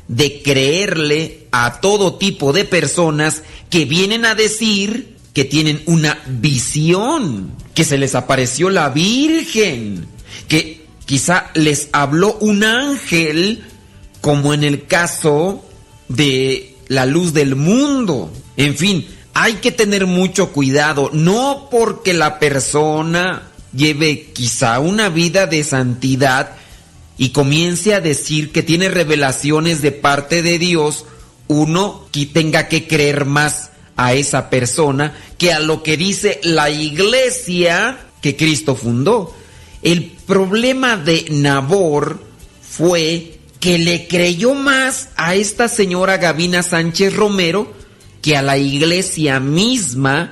de 0.07 0.41
creerle 0.41 1.47
a 1.51 1.79
todo 1.79 2.15
tipo 2.15 2.53
de 2.53 2.65
personas 2.65 3.43
que 3.69 3.85
vienen 3.85 4.25
a 4.25 4.35
decir 4.35 5.15
que 5.33 5.45
tienen 5.45 5.81
una 5.85 6.21
visión, 6.27 7.53
que 7.73 7.85
se 7.85 7.97
les 7.97 8.15
apareció 8.15 8.69
la 8.69 8.89
Virgen, 8.89 10.05
que 10.47 10.85
quizá 11.05 11.49
les 11.53 11.87
habló 11.93 12.37
un 12.41 12.63
ángel, 12.63 13.63
como 14.19 14.53
en 14.53 14.63
el 14.63 14.85
caso 14.85 15.63
de 16.09 16.70
la 16.91 17.05
luz 17.05 17.31
del 17.31 17.55
mundo. 17.55 18.29
En 18.57 18.75
fin, 18.75 19.07
hay 19.33 19.55
que 19.55 19.71
tener 19.71 20.07
mucho 20.07 20.51
cuidado, 20.51 21.09
no 21.13 21.69
porque 21.71 22.13
la 22.13 22.37
persona 22.37 23.43
lleve 23.73 24.31
quizá 24.33 24.77
una 24.81 25.07
vida 25.07 25.47
de 25.47 25.63
santidad 25.63 26.51
y 27.17 27.29
comience 27.29 27.95
a 27.95 28.01
decir 28.01 28.51
que 28.51 28.61
tiene 28.61 28.89
revelaciones 28.89 29.81
de 29.81 29.93
parte 29.93 30.41
de 30.41 30.59
Dios, 30.59 31.05
uno 31.47 32.07
que 32.11 32.25
tenga 32.25 32.67
que 32.67 32.87
creer 32.87 33.23
más 33.23 33.69
a 33.95 34.13
esa 34.13 34.49
persona 34.49 35.15
que 35.37 35.53
a 35.53 35.61
lo 35.61 35.83
que 35.83 35.95
dice 35.95 36.41
la 36.43 36.69
iglesia 36.69 37.99
que 38.21 38.35
Cristo 38.35 38.75
fundó. 38.75 39.33
El 39.81 40.11
problema 40.27 40.97
de 40.97 41.25
Nabor 41.29 42.19
fue 42.61 43.39
que 43.61 43.77
le 43.77 44.07
creyó 44.07 44.55
más 44.55 45.09
a 45.15 45.35
esta 45.35 45.69
señora 45.69 46.17
Gavina 46.17 46.63
Sánchez 46.63 47.15
Romero 47.15 47.71
que 48.21 48.35
a 48.35 48.41
la 48.41 48.57
iglesia 48.57 49.39
misma 49.39 50.31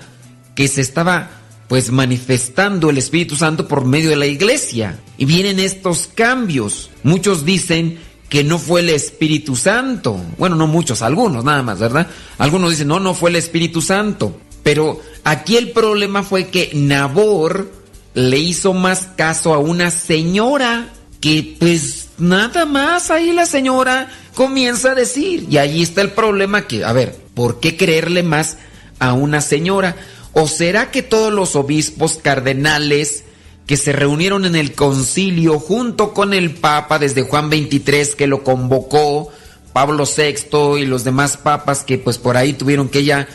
que 0.56 0.68
se 0.68 0.82
estaba 0.82 1.30
pues 1.70 1.92
manifestando 1.92 2.90
el 2.90 2.98
Espíritu 2.98 3.36
Santo 3.36 3.68
por 3.68 3.86
medio 3.86 4.10
de 4.10 4.16
la 4.16 4.26
iglesia. 4.26 5.00
Y 5.20 5.26
vienen 5.26 5.60
estos 5.60 6.10
cambios. 6.14 6.90
Muchos 7.04 7.46
dicen 7.46 8.00
que 8.30 8.44
no 8.44 8.58
fue 8.58 8.82
el 8.82 8.90
Espíritu 8.90 9.56
Santo. 9.56 10.20
Bueno, 10.40 10.56
no 10.56 10.66
muchos, 10.66 11.04
algunos 11.04 11.46
nada 11.46 11.62
más, 11.62 11.80
¿verdad? 11.80 12.08
Algunos 12.40 12.72
dicen, 12.72 12.88
no, 12.88 13.00
no 13.00 13.14
fue 13.14 13.30
el 13.30 13.36
Espíritu 13.36 13.82
Santo. 13.84 14.36
Pero 14.64 15.00
aquí 15.24 15.58
el 15.58 15.70
problema 15.70 16.24
fue 16.24 16.48
que 16.48 16.72
Nabor 16.74 17.72
le 18.16 18.40
hizo 18.40 18.74
más 18.74 19.08
caso 19.16 19.54
a 19.54 19.60
una 19.60 19.92
señora 19.92 20.90
que 21.22 21.56
pues 21.60 22.09
nada 22.20 22.66
más 22.66 23.12
ahí 23.12 23.32
la 23.32 23.46
señora 23.46 24.10
comienza 24.36 24.92
a 24.92 24.96
decir. 24.96 25.48
Y 25.50 25.58
ahí 25.58 25.82
está 25.82 26.02
el 26.02 26.12
problema 26.12 26.68
que, 26.68 26.84
a 26.84 26.94
ver, 26.94 27.16
¿por 27.34 27.60
qué 27.60 27.78
creerle 27.78 28.24
más 28.24 28.58
a 29.00 29.14
una 29.14 29.42
señora? 29.42 29.96
¿O 30.34 30.48
será 30.48 30.92
que 30.92 31.02
todos 31.02 31.34
los 31.34 31.56
obispos 31.56 32.20
cardenales 32.22 33.24
que 33.70 33.78
se 33.78 33.92
reunieron 33.92 34.46
en 34.46 34.56
el 34.56 34.74
concilio 34.74 35.60
junto 35.60 36.14
con 36.14 36.34
el 36.34 36.56
Papa 36.56 36.98
desde 36.98 37.22
Juan 37.22 37.52
23 37.52 38.16
que 38.16 38.26
lo 38.26 38.44
convocó, 38.44 39.32
Pablo 39.74 40.06
VI 40.06 40.82
y 40.82 40.86
los 40.86 41.04
demás 41.04 41.38
papas 41.38 41.84
que 41.84 42.00
pues 42.00 42.18
por 42.18 42.36
ahí 42.36 42.54
tuvieron 42.54 42.90
que 42.90 43.04
ya 43.04 43.28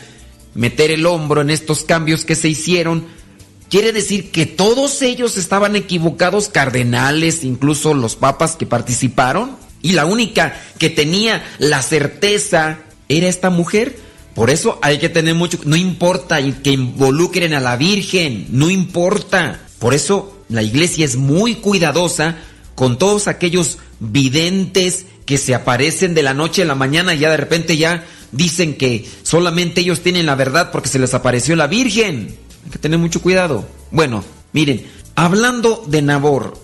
meter 0.53 0.91
el 0.91 1.05
hombro 1.05 1.39
en 1.39 1.49
estos 1.49 1.83
cambios 1.83 2.25
que 2.25 2.35
se 2.35 2.49
hicieron, 2.49 3.05
Quiere 3.75 3.91
decir 3.91 4.31
que 4.31 4.45
todos 4.45 5.01
ellos 5.01 5.35
estaban 5.35 5.75
equivocados, 5.75 6.47
cardenales, 6.47 7.43
incluso 7.43 7.93
los 7.93 8.15
papas 8.15 8.55
que 8.55 8.65
participaron, 8.65 9.57
y 9.81 9.91
la 9.91 10.05
única 10.05 10.57
que 10.79 10.89
tenía 10.89 11.43
la 11.59 11.81
certeza 11.81 12.79
era 13.09 13.27
esta 13.27 13.49
mujer. 13.49 13.99
Por 14.33 14.49
eso 14.49 14.79
hay 14.81 14.97
que 14.99 15.09
tener 15.09 15.35
mucho, 15.35 15.59
no 15.65 15.75
importa 15.75 16.37
que 16.63 16.71
involucren 16.71 17.53
a 17.53 17.59
la 17.59 17.75
Virgen, 17.75 18.47
no 18.51 18.69
importa. 18.69 19.59
Por 19.77 19.93
eso 19.93 20.41
la 20.47 20.63
iglesia 20.63 21.03
es 21.03 21.17
muy 21.17 21.55
cuidadosa 21.55 22.37
con 22.75 22.97
todos 22.97 23.27
aquellos 23.27 23.79
videntes 23.99 25.05
que 25.25 25.37
se 25.37 25.53
aparecen 25.53 26.13
de 26.13 26.23
la 26.23 26.33
noche 26.33 26.61
a 26.61 26.65
la 26.65 26.75
mañana 26.75 27.13
y 27.13 27.19
ya 27.19 27.29
de 27.29 27.35
repente 27.35 27.75
ya 27.75 28.05
dicen 28.31 28.77
que 28.77 29.05
solamente 29.23 29.81
ellos 29.81 29.99
tienen 29.99 30.27
la 30.27 30.35
verdad 30.35 30.71
porque 30.71 30.87
se 30.87 30.99
les 30.99 31.13
apareció 31.13 31.57
la 31.57 31.67
Virgen. 31.67 32.44
Hay 32.65 32.71
que 32.71 32.79
tener 32.79 32.99
mucho 32.99 33.21
cuidado. 33.21 33.67
Bueno, 33.91 34.23
miren, 34.51 34.85
hablando 35.15 35.83
de 35.87 36.01
Nabor, 36.01 36.57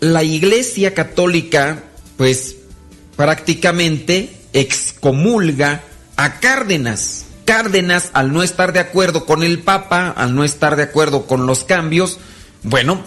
la 0.00 0.22
Iglesia 0.22 0.94
Católica, 0.94 1.84
pues 2.16 2.56
prácticamente 3.16 4.34
excomulga 4.52 5.82
a 6.16 6.40
Cárdenas. 6.40 7.26
Cárdenas, 7.44 8.10
al 8.12 8.32
no 8.32 8.42
estar 8.42 8.72
de 8.72 8.80
acuerdo 8.80 9.26
con 9.26 9.42
el 9.42 9.58
Papa, 9.58 10.08
al 10.16 10.34
no 10.34 10.44
estar 10.44 10.76
de 10.76 10.84
acuerdo 10.84 11.26
con 11.26 11.46
los 11.46 11.64
cambios, 11.64 12.18
bueno, 12.62 13.02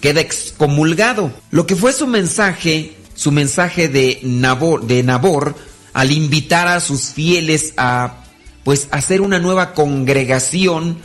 queda 0.00 0.20
excomulgado. 0.20 1.32
Lo 1.50 1.66
que 1.66 1.74
fue 1.76 1.92
su 1.92 2.06
mensaje, 2.06 2.96
su 3.14 3.32
mensaje 3.32 3.88
de 3.88 4.20
Nabor, 4.22 4.86
de 4.86 5.02
Nabor 5.02 5.54
al 5.92 6.12
invitar 6.12 6.68
a 6.68 6.80
sus 6.80 7.10
fieles 7.10 7.74
a 7.76 8.24
pues 8.62 8.88
hacer 8.90 9.20
una 9.20 9.38
nueva 9.38 9.72
congregación 9.72 10.98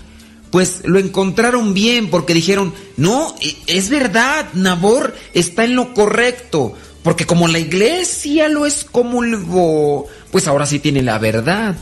pues 0.53 0.81
lo 0.83 0.99
encontraron 0.99 1.73
bien 1.73 2.11
porque 2.11 2.35
dijeron, 2.35 2.75
no, 2.95 3.33
e, 3.41 3.57
es 3.65 3.89
verdad, 3.89 4.45
Nabor 4.53 5.15
está 5.33 5.63
en 5.63 5.75
lo 5.75 5.95
correcto, 5.95 6.75
porque 7.01 7.25
como 7.25 7.47
la 7.47 7.57
iglesia 7.57 8.49
lo 8.49 8.67
excomulgó, 8.67 10.05
pues 10.31 10.47
ahora 10.47 10.67
sí 10.67 10.77
tiene 10.77 11.01
la 11.01 11.17
verdad. 11.17 11.75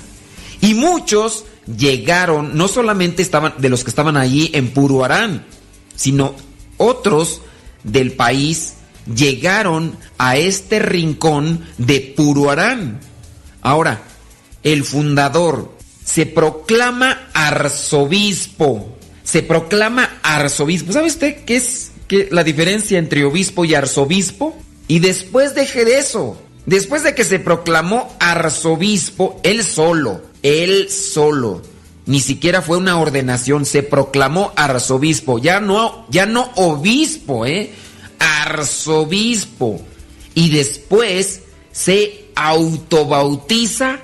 Y 0.62 0.73
muchos 0.73 1.43
llegaron, 1.77 2.55
no 2.55 2.69
solamente 2.69 3.21
estaban 3.21 3.55
de 3.57 3.67
los 3.67 3.84
que 3.84 3.89
estaban 3.89 4.15
allí 4.15 4.51
en 4.53 4.69
Puruarán, 4.69 5.43
sino 5.97 6.34
otros 6.77 7.41
del 7.84 8.13
país 8.13 8.75
llegaron 9.13 9.97
a 10.17 10.38
este 10.38 10.79
rincón 10.79 11.65
de 11.77 12.13
Puruarán. 12.15 13.01
Ahora, 13.62 14.01
el 14.63 14.86
fundador 14.86 15.81
se 16.13 16.26
proclama 16.26 17.30
arzobispo. 17.34 18.97
Se 19.24 19.43
proclama 19.43 20.19
arzobispo. 20.24 20.91
¿Sabe 20.91 21.08
usted 21.08 21.45
qué 21.45 21.56
es 21.56 21.91
la 22.32 22.43
diferencia 22.43 23.00
entre 23.00 23.24
obispo 23.24 23.63
y 23.63 23.76
arzobispo? 23.76 24.54
Y 24.89 25.00
después 25.00 25.56
de 25.56 25.63
eso, 25.97 26.38
después 26.65 27.04
de 27.04 27.15
que 27.15 27.24
se 27.24 27.39
proclamó 27.39 28.13
arzobispo, 28.19 29.39
él 29.43 29.63
solo, 29.63 30.21
él 30.43 30.89
solo, 30.89 31.62
ni 32.06 32.19
siquiera 32.19 32.62
fue 32.62 32.76
una 32.76 33.00
ordenación, 33.00 33.65
se 33.65 33.82
proclamó 33.82 34.52
arzobispo, 34.58 35.39
ya 35.39 35.62
no, 35.62 36.06
ya 36.10 36.26
no 36.26 36.52
obispo, 36.56 37.45
¿eh? 37.45 37.71
Arzobispo. 38.19 39.80
Y 40.36 40.50
después 40.50 41.43
se 41.71 42.26
autobautiza 42.36 44.00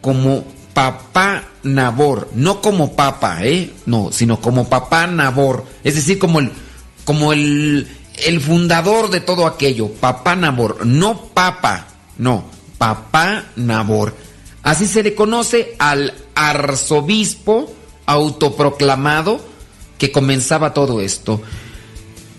como 0.00 0.44
papá 0.74 1.44
Nabor, 1.62 2.28
no 2.34 2.60
como 2.60 2.94
papa, 2.94 3.38
¿eh? 3.44 3.72
No, 3.86 4.10
sino 4.12 4.40
como 4.40 4.68
papá 4.68 5.06
Nabor, 5.06 5.64
es 5.82 5.94
decir, 5.94 6.18
como 6.18 6.40
el, 6.40 6.52
como 7.04 7.32
el, 7.32 7.88
el 8.26 8.40
fundador 8.40 9.10
de 9.10 9.20
todo 9.20 9.46
aquello, 9.46 9.90
papá 9.92 10.36
Nabor, 10.36 10.84
no 10.84 11.26
papa, 11.26 11.86
no, 12.18 12.44
papá 12.76 13.44
Nabor. 13.56 14.14
Así 14.62 14.86
se 14.86 15.02
le 15.02 15.14
conoce 15.14 15.74
al 15.78 16.14
arzobispo 16.34 17.72
autoproclamado 18.06 19.40
que 19.98 20.10
comenzaba 20.10 20.74
todo 20.74 21.00
esto. 21.00 21.40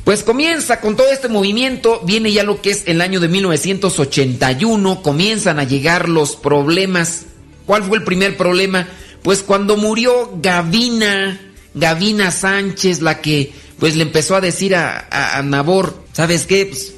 Pues 0.04 0.24
comienza 0.24 0.82
con 0.82 0.95
todo 0.95 1.10
este 1.10 1.30
movimiento, 1.30 2.02
viene 2.06 2.32
ya 2.32 2.43
lo 2.43 2.62
que 2.62 2.69
es 2.69 2.84
el 2.86 3.02
año 3.02 3.19
de 3.19 3.28
1981, 3.28 5.02
comienzan 5.02 5.60
a 5.60 5.63
llegar 5.63 6.10
los 6.10 6.36
problemas. 6.36 7.26
¿Cuál 7.65 7.84
fue 7.84 7.97
el 7.97 8.04
primer 8.04 8.38
problema? 8.38 8.88
Pues 9.23 9.41
cuando 9.41 9.78
murió 9.78 10.32
Gavina, 10.41 11.39
Gavina 11.73 12.32
Sánchez, 12.32 13.01
la 13.01 13.21
que 13.21 13.51
pues 13.80 13.95
le 13.95 14.04
empezó 14.04 14.36
a 14.36 14.41
decir 14.41 14.75
a, 14.75 15.41
Nabor, 15.43 16.04
¿sabes 16.13 16.45
qué? 16.45 16.67
Pues, 16.67 16.93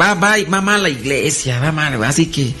va, 0.00 0.14
va, 0.14 0.36
va 0.52 0.60
mal 0.60 0.82
la 0.82 0.88
iglesia, 0.88 1.60
va 1.60 1.70
mal, 1.72 2.02
así 2.02 2.26
que 2.26 2.52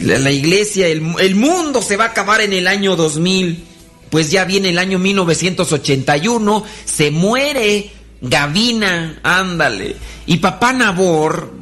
la, 0.00 0.30
iglesia, 0.30 0.88
el, 0.88 1.02
el, 1.20 1.34
mundo 1.34 1.80
se 1.82 1.96
va 1.96 2.04
a 2.04 2.08
acabar 2.08 2.40
en 2.40 2.52
el 2.52 2.66
año 2.66 2.96
2000. 2.96 3.64
Pues 4.10 4.30
ya 4.30 4.44
viene 4.44 4.68
el 4.70 4.78
año 4.78 4.98
1981, 4.98 6.64
se 6.84 7.10
muere 7.10 7.90
Gavina, 8.20 9.18
ándale. 9.22 9.96
Y 10.26 10.36
papá 10.38 10.72
Nabor, 10.72 11.52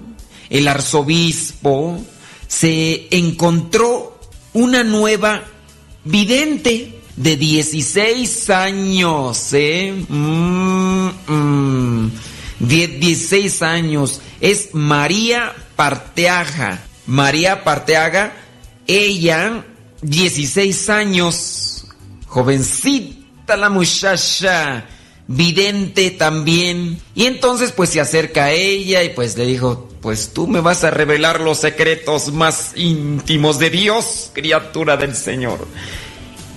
el 0.51 0.69
arzobispo, 0.69 1.99
se 2.47 3.09
encontró 3.11 4.14
una 4.55 4.83
nueva 4.83 5.43
vidente 6.05 7.01
de 7.17 7.37
16 7.37 8.51
años, 8.51 9.53
¿eh? 9.53 9.93
16 12.59 13.61
mm, 13.61 13.65
mm. 13.65 13.65
años. 13.65 14.21
Es 14.41 14.71
María 14.73 15.53
Parteaga. 15.77 16.83
María 17.07 17.63
Parteaga, 17.63 18.33
ella, 18.87 19.65
16 20.01 20.89
años. 20.89 21.87
Jovencita 22.27 23.57
la 23.57 23.69
muchacha 23.69 24.87
vidente 25.27 26.11
también. 26.11 27.01
Y 27.15 27.27
entonces 27.27 27.73
pues 27.73 27.91
se 27.91 28.01
acerca 28.01 28.45
a 28.45 28.53
ella 28.53 29.03
y 29.03 29.11
pues 29.11 29.37
le 29.37 29.47
dijo, 29.47 29.89
pues 30.01 30.33
tú 30.33 30.47
me 30.47 30.61
vas 30.61 30.85
a 30.85 30.91
revelar 30.91 31.41
los 31.41 31.59
secretos 31.59 32.33
más 32.33 32.73
íntimos 32.77 33.59
de 33.59 33.71
Dios, 33.71 34.31
criatura 34.35 34.97
del 34.97 35.15
Señor. 35.15 35.67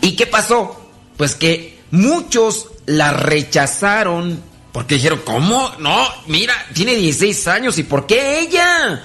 ¿Y 0.02 0.16
qué 0.16 0.28
pasó? 0.28 0.90
Pues 1.18 1.36
que 1.36 1.80
muchos 1.92 2.68
la 2.86 3.14
rechazaron 3.14 4.42
porque 4.78 4.96
dijeron, 4.96 5.22
¿cómo? 5.26 5.72
No, 5.80 6.08
mira, 6.28 6.54
tiene 6.74 6.94
16 6.94 7.48
años 7.48 7.80
y 7.80 7.84
¿por 7.84 8.06
qué 8.06 8.42
ella? 8.42 9.04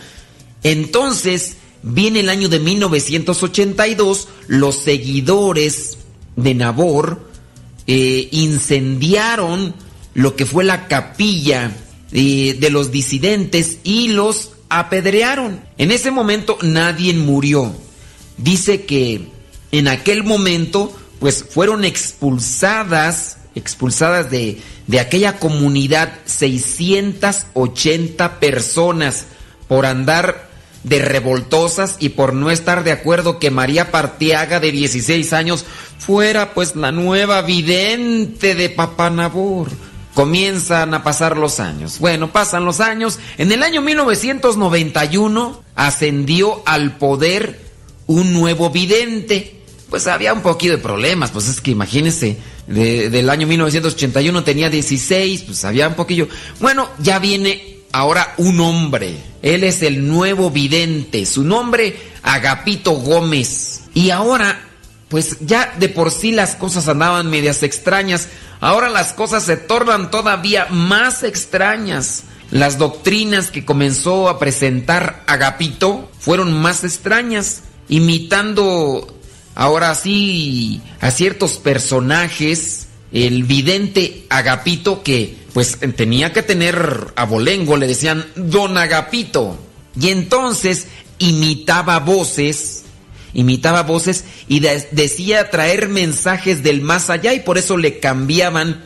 Entonces 0.62 1.56
viene 1.82 2.20
el 2.20 2.28
año 2.28 2.50
de 2.50 2.60
1982, 2.60 4.28
los 4.48 4.76
seguidores 4.76 5.96
de 6.36 6.54
Nabor, 6.54 7.31
eh, 7.86 8.28
incendiaron 8.30 9.74
lo 10.14 10.36
que 10.36 10.46
fue 10.46 10.64
la 10.64 10.88
capilla 10.88 11.72
eh, 12.12 12.56
de 12.58 12.70
los 12.70 12.90
disidentes 12.90 13.78
y 13.84 14.08
los 14.08 14.52
apedrearon. 14.68 15.60
En 15.78 15.90
ese 15.90 16.10
momento 16.10 16.58
nadie 16.62 17.14
murió. 17.14 17.74
Dice 18.36 18.84
que 18.84 19.28
en 19.70 19.88
aquel 19.88 20.24
momento 20.24 20.96
pues 21.18 21.44
fueron 21.48 21.84
expulsadas, 21.84 23.38
expulsadas 23.54 24.30
de, 24.30 24.60
de 24.86 25.00
aquella 25.00 25.38
comunidad 25.38 26.12
680 26.24 28.40
personas 28.40 29.26
por 29.68 29.86
andar 29.86 30.51
de 30.84 30.98
revoltosas 30.98 31.96
y 32.00 32.10
por 32.10 32.34
no 32.34 32.50
estar 32.50 32.84
de 32.84 32.92
acuerdo 32.92 33.38
que 33.38 33.50
María 33.50 33.90
Partiaga 33.90 34.60
de 34.60 34.72
16 34.72 35.32
años 35.32 35.64
fuera 35.98 36.54
pues 36.54 36.74
la 36.74 36.92
nueva 36.92 37.42
vidente 37.42 38.54
de 38.54 38.68
Papanabur. 38.68 39.68
Comienzan 40.14 40.92
a 40.92 41.02
pasar 41.02 41.38
los 41.38 41.58
años. 41.58 41.98
Bueno, 41.98 42.32
pasan 42.32 42.66
los 42.66 42.80
años. 42.80 43.18
En 43.38 43.50
el 43.50 43.62
año 43.62 43.80
1991 43.80 45.62
ascendió 45.74 46.62
al 46.66 46.98
poder 46.98 47.60
un 48.06 48.32
nuevo 48.34 48.68
vidente. 48.68 49.60
Pues 49.88 50.06
había 50.06 50.34
un 50.34 50.42
poquito 50.42 50.72
de 50.72 50.82
problemas, 50.82 51.30
pues 51.30 51.48
es 51.48 51.60
que 51.60 51.70
imagínense, 51.70 52.38
del 52.66 53.28
año 53.30 53.46
1981 53.46 54.44
tenía 54.44 54.70
16, 54.70 55.42
pues 55.42 55.64
había 55.64 55.88
un 55.88 55.94
poquillo. 55.94 56.28
Bueno, 56.60 56.88
ya 56.98 57.18
viene 57.18 57.71
ahora 57.92 58.34
un 58.38 58.60
hombre. 58.60 59.16
Él 59.42 59.64
es 59.64 59.82
el 59.82 60.06
nuevo 60.06 60.50
vidente. 60.50 61.26
Su 61.26 61.44
nombre, 61.44 61.96
Agapito 62.22 62.92
Gómez. 62.92 63.82
Y 63.94 64.10
ahora, 64.10 64.60
pues 65.08 65.38
ya 65.40 65.74
de 65.78 65.88
por 65.88 66.10
sí 66.10 66.32
las 66.32 66.56
cosas 66.56 66.88
andaban 66.88 67.30
medias 67.30 67.62
extrañas. 67.62 68.28
Ahora 68.60 68.88
las 68.88 69.12
cosas 69.12 69.44
se 69.44 69.56
tornan 69.56 70.10
todavía 70.10 70.66
más 70.70 71.22
extrañas. 71.22 72.24
Las 72.50 72.78
doctrinas 72.78 73.50
que 73.50 73.64
comenzó 73.64 74.28
a 74.28 74.38
presentar 74.38 75.24
Agapito 75.26 76.10
fueron 76.18 76.52
más 76.52 76.84
extrañas, 76.84 77.62
imitando 77.88 79.16
ahora 79.54 79.94
sí 79.94 80.82
a 81.00 81.10
ciertos 81.10 81.52
personajes. 81.52 82.88
El 83.12 83.44
vidente 83.44 84.24
Agapito 84.30 85.02
que 85.02 85.42
pues 85.52 85.78
tenía 85.96 86.32
que 86.32 86.42
tener 86.42 87.12
abolengo, 87.14 87.76
le 87.76 87.86
decían 87.86 88.26
don 88.36 88.78
Agapito. 88.78 89.58
Y 90.00 90.08
entonces 90.08 90.86
imitaba 91.18 91.98
voces, 91.98 92.84
imitaba 93.34 93.82
voces 93.82 94.24
y 94.48 94.60
decía 94.60 95.50
traer 95.50 95.88
mensajes 95.88 96.62
del 96.62 96.80
más 96.80 97.10
allá 97.10 97.34
y 97.34 97.40
por 97.40 97.58
eso 97.58 97.76
le 97.76 97.98
cambiaban 97.98 98.84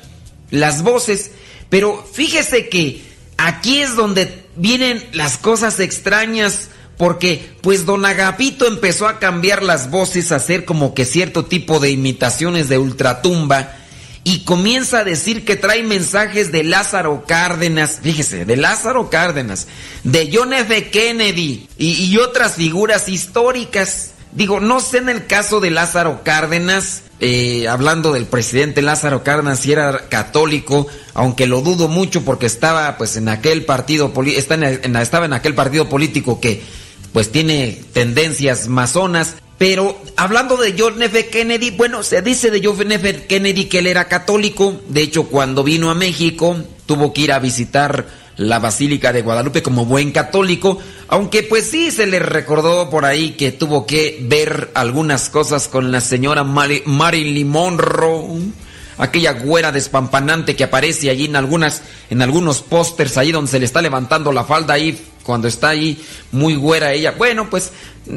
las 0.51 0.83
voces. 0.83 1.31
Pero 1.69 2.05
fíjese 2.13 2.69
que 2.69 3.03
aquí 3.37 3.79
es 3.79 3.95
donde 3.95 4.45
vienen 4.57 5.05
las 5.13 5.39
cosas 5.39 5.81
extrañas. 5.81 6.71
Porque 6.97 7.53
pues 7.61 7.85
don 7.85 8.07
Agapito 8.07 8.67
empezó 8.67 9.07
a 9.07 9.19
cambiar 9.19 9.63
las 9.63 9.91
voces, 9.91 10.33
a 10.33 10.37
hacer 10.37 10.65
como 10.65 10.95
que 10.95 11.05
cierto 11.05 11.45
tipo 11.45 11.79
de 11.79 11.91
imitaciones 11.91 12.71
de 12.71 12.79
ultratumba 12.79 13.77
y 14.29 14.41
comienza 14.41 14.99
a 14.99 15.05
decir 15.05 15.45
que 15.45 15.55
trae 15.55 15.85
mensajes 15.85 16.51
de 16.51 16.65
Lázaro 16.65 17.23
Cárdenas, 17.29 18.01
fíjese, 18.03 18.45
de 18.45 18.57
Lázaro 18.57 19.09
Cárdenas, 19.09 19.69
de 20.03 20.29
John 20.33 20.53
F. 20.53 20.91
Kennedy 20.91 21.69
y, 21.79 22.17
otras 22.19 22.57
figuras 22.57 23.09
históricas. 23.09 24.15
Digo, 24.33 24.59
no 24.59 24.81
sé 24.81 24.99
en 24.99 25.11
el 25.11 25.29
caso 25.29 25.61
de 25.61 25.71
Lázaro 25.71 26.25
Cárdenas, 26.25 27.03
eh, 27.21 27.69
hablando 27.69 28.13
del 28.13 28.27
presidente 28.27 28.83
Lázaro 28.83 29.23
Cárdenas, 29.23 29.61
si 29.61 29.71
era 29.71 30.09
católico, 30.09 30.89
aunque 31.15 31.47
lo 31.47 31.61
dudo 31.61 31.87
mucho 31.87 32.25
porque 32.25 32.47
estaba 32.47 32.99
pues 32.99 33.17
en 33.17 33.29
aquel 33.29 33.65
partido, 33.65 34.13
estaba 34.27 35.27
en 35.27 35.33
aquel 35.35 35.55
partido 35.55 35.89
político 35.89 36.41
que 36.41 36.65
pues 37.17 37.33
tiene 37.33 37.81
tendencias 37.95 38.69
masonas, 38.69 39.37
pero 39.57 39.99
hablando 40.19 40.59
de 40.59 40.75
John 40.79 41.01
F. 41.01 41.29
Kennedy, 41.29 41.71
bueno, 41.71 42.03
se 42.03 42.21
dice 42.21 42.51
de 42.51 42.61
John 42.63 42.93
F. 42.93 43.25
Kennedy 43.27 43.65
que 43.71 43.79
él 43.79 43.87
era 43.87 44.07
católico. 44.07 44.83
De 44.91 45.01
hecho, 45.01 45.23
cuando 45.23 45.65
vino 45.65 45.89
a 45.91 45.95
México, 45.95 46.59
tuvo 46.85 47.15
que 47.15 47.23
ir 47.23 47.33
a 47.33 47.39
visitar 47.39 48.07
la 48.37 48.59
Basílica 48.59 49.15
de 49.15 49.23
Guadalupe 49.23 49.63
como 49.63 49.87
buen 49.87 50.13
católico. 50.13 50.79
Aunque 51.09 51.43
pues 51.43 51.65
sí 51.71 51.91
se 51.91 52.07
le 52.07 52.19
recordó 52.19 52.91
por 52.91 53.07
ahí 53.07 53.31
que 53.31 53.51
tuvo 53.51 53.87
que 53.87 54.19
ver 54.21 54.71
algunas 54.75 55.31
cosas 55.31 55.69
con 55.69 55.91
la 55.91 56.03
señora 56.03 56.45
Marilyn 56.45 57.49
Monroe. 57.49 58.43
Aquella 58.99 59.33
güera 59.33 59.73
despampanante 59.73 60.57
que 60.57 60.65
aparece 60.65 61.11
allí 61.11 61.27
en 61.27 61.37
algunas, 61.37 61.83
en 62.11 62.23
algunos 62.23 62.63
pósters 62.63 63.19
ahí 63.19 63.33
donde 63.33 63.51
se 63.51 63.59
le 63.59 63.67
está 63.67 63.83
levantando 63.83 64.33
la 64.33 64.45
falda 64.45 64.75
ahí 64.75 64.99
cuando 65.23 65.49
está 65.49 65.71
ahí 65.71 66.01
muy 66.33 66.55
güera 66.55 66.93
ella. 66.93 67.15
Bueno, 67.19 67.51
pues 67.51 67.73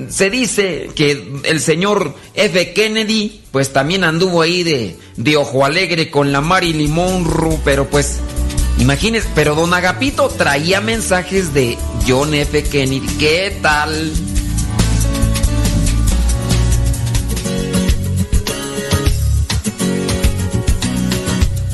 se 0.10 0.30
dice 0.30 0.92
que 0.96 1.40
el 1.44 1.60
señor 1.60 2.16
F. 2.36 2.74
Kennedy, 2.74 3.42
pues 3.52 3.74
también 3.74 4.04
anduvo 4.04 4.44
ahí 4.44 4.64
de, 4.64 4.96
de 5.18 5.36
ojo 5.36 5.66
alegre 5.66 6.12
con 6.12 6.32
la 6.32 6.42
Marilyn 6.42 6.92
Monroe, 6.92 7.60
pero 7.66 7.90
pues, 7.90 8.20
imagínense, 8.78 9.28
pero 9.34 9.56
don 9.56 9.74
Agapito 9.74 10.30
traía 10.30 10.80
mensajes 10.82 11.54
de 11.54 11.78
John 12.08 12.34
F. 12.36 12.64
Kennedy. 12.64 13.08
¿Qué 13.18 13.58
tal? 13.62 14.12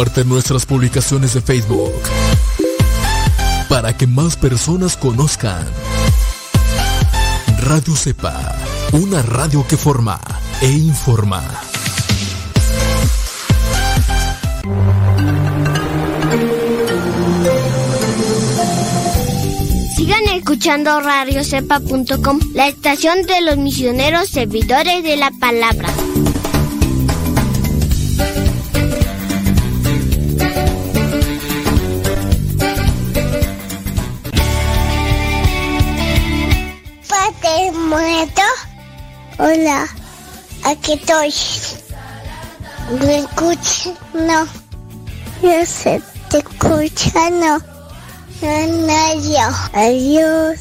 Comparte 0.00 0.24
nuestras 0.24 0.64
publicaciones 0.64 1.34
de 1.34 1.42
Facebook 1.42 1.92
para 3.68 3.94
que 3.94 4.06
más 4.06 4.34
personas 4.34 4.96
conozcan 4.96 5.66
Radio 7.58 7.94
Cepa, 7.94 8.56
una 8.92 9.20
radio 9.20 9.62
que 9.68 9.76
forma 9.76 10.18
e 10.62 10.70
informa. 10.70 11.42
Sigan 19.96 20.24
escuchando 20.34 20.98
radiocepa.com, 21.02 22.40
la 22.54 22.68
estación 22.68 23.24
de 23.24 23.42
los 23.42 23.58
misioneros 23.58 24.30
servidores 24.30 25.04
de 25.04 25.18
la 25.18 25.30
palabra. 25.38 25.90
Hola, 39.42 39.88
aquí 40.64 40.92
estoy. 40.92 41.32
¿Me 43.00 43.20
escuchas? 43.20 43.94
No. 44.12 44.46
Yo 45.42 45.64
sé, 45.64 46.02
te 46.28 46.40
escucha, 46.40 47.30
no. 47.30 47.58
No, 48.42 49.14
yo. 49.22 49.48
Adiós. 49.72 50.60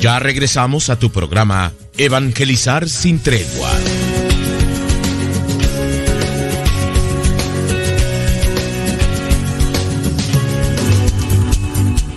Ya 0.00 0.18
regresamos 0.18 0.90
a 0.90 0.98
tu 0.98 1.12
programa 1.12 1.72
Evangelizar 1.96 2.88
sin 2.88 3.22
tregua. 3.22 3.70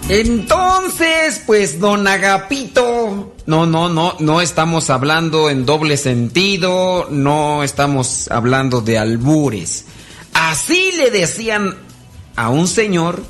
Entonces, 0.10 1.44
pues, 1.46 1.80
don 1.80 2.08
Agapito, 2.08 3.36
no, 3.46 3.68
no, 3.68 3.90
no, 3.90 4.16
no 4.18 4.42
estamos 4.42 4.90
hablando 4.90 5.52
en 5.52 5.68
doble 5.68 5.98
sentido, 5.98 7.08
no 7.12 7.62
estamos 7.62 8.28
hablando 8.32 8.82
de 8.82 8.98
albures. 8.98 9.86
Así 10.34 10.94
le 10.98 11.12
decían 11.12 11.76
a 12.36 12.50
un 12.50 12.68
señor 12.68 13.22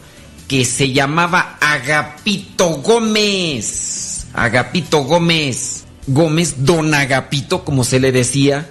que 0.47 0.63
se 0.63 0.93
llamaba 0.93 1.57
Agapito 1.59 2.69
Gómez. 2.77 4.27
Agapito 4.33 5.03
Gómez. 5.03 5.83
Gómez, 6.07 6.63
don 6.63 6.93
Agapito, 6.93 7.65
como 7.65 7.83
se 7.83 7.99
le 7.99 8.13
decía 8.13 8.69